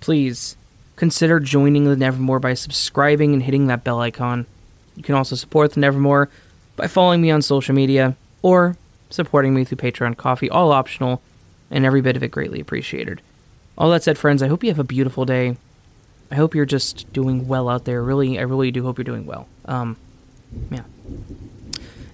please 0.00 0.56
consider 0.98 1.38
joining 1.40 1.84
the 1.84 1.96
Nevermore 1.96 2.40
by 2.40 2.54
subscribing 2.54 3.32
and 3.32 3.42
hitting 3.42 3.68
that 3.68 3.84
bell 3.84 4.00
icon. 4.00 4.46
You 4.96 5.02
can 5.02 5.14
also 5.14 5.36
support 5.36 5.72
the 5.72 5.80
Nevermore 5.80 6.28
by 6.76 6.88
following 6.88 7.22
me 7.22 7.30
on 7.30 7.40
social 7.40 7.74
media 7.74 8.16
or 8.42 8.76
supporting 9.08 9.54
me 9.54 9.64
through 9.64 9.78
Patreon 9.78 10.16
Ko-fi, 10.16 10.48
all 10.48 10.72
optional, 10.72 11.22
and 11.70 11.86
every 11.86 12.00
bit 12.00 12.16
of 12.16 12.22
it 12.22 12.30
greatly 12.30 12.60
appreciated. 12.60 13.22
All 13.78 13.90
that 13.90 14.02
said, 14.02 14.18
friends, 14.18 14.42
I 14.42 14.48
hope 14.48 14.64
you 14.64 14.70
have 14.70 14.78
a 14.78 14.84
beautiful 14.84 15.24
day. 15.24 15.56
I 16.30 16.34
hope 16.34 16.54
you're 16.54 16.66
just 16.66 17.10
doing 17.12 17.46
well 17.46 17.68
out 17.68 17.84
there. 17.84 18.02
Really, 18.02 18.38
I 18.38 18.42
really 18.42 18.70
do 18.70 18.82
hope 18.82 18.98
you're 18.98 19.04
doing 19.04 19.24
well. 19.24 19.46
Um, 19.66 19.96
yeah. 20.70 20.82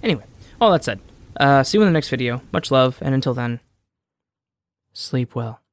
Anyway, 0.03 0.25
all 0.61 0.71
that 0.73 0.85
said, 0.85 1.01
uh, 1.41 1.63
see 1.63 1.79
you 1.79 1.83
in 1.83 1.89
the 1.89 1.93
next 1.93 2.11
video. 2.11 2.43
Much 2.53 2.71
love, 2.71 2.99
and 3.01 3.15
until 3.15 3.35
then, 3.35 3.61
sleep 4.93 5.35
well. 5.35 5.64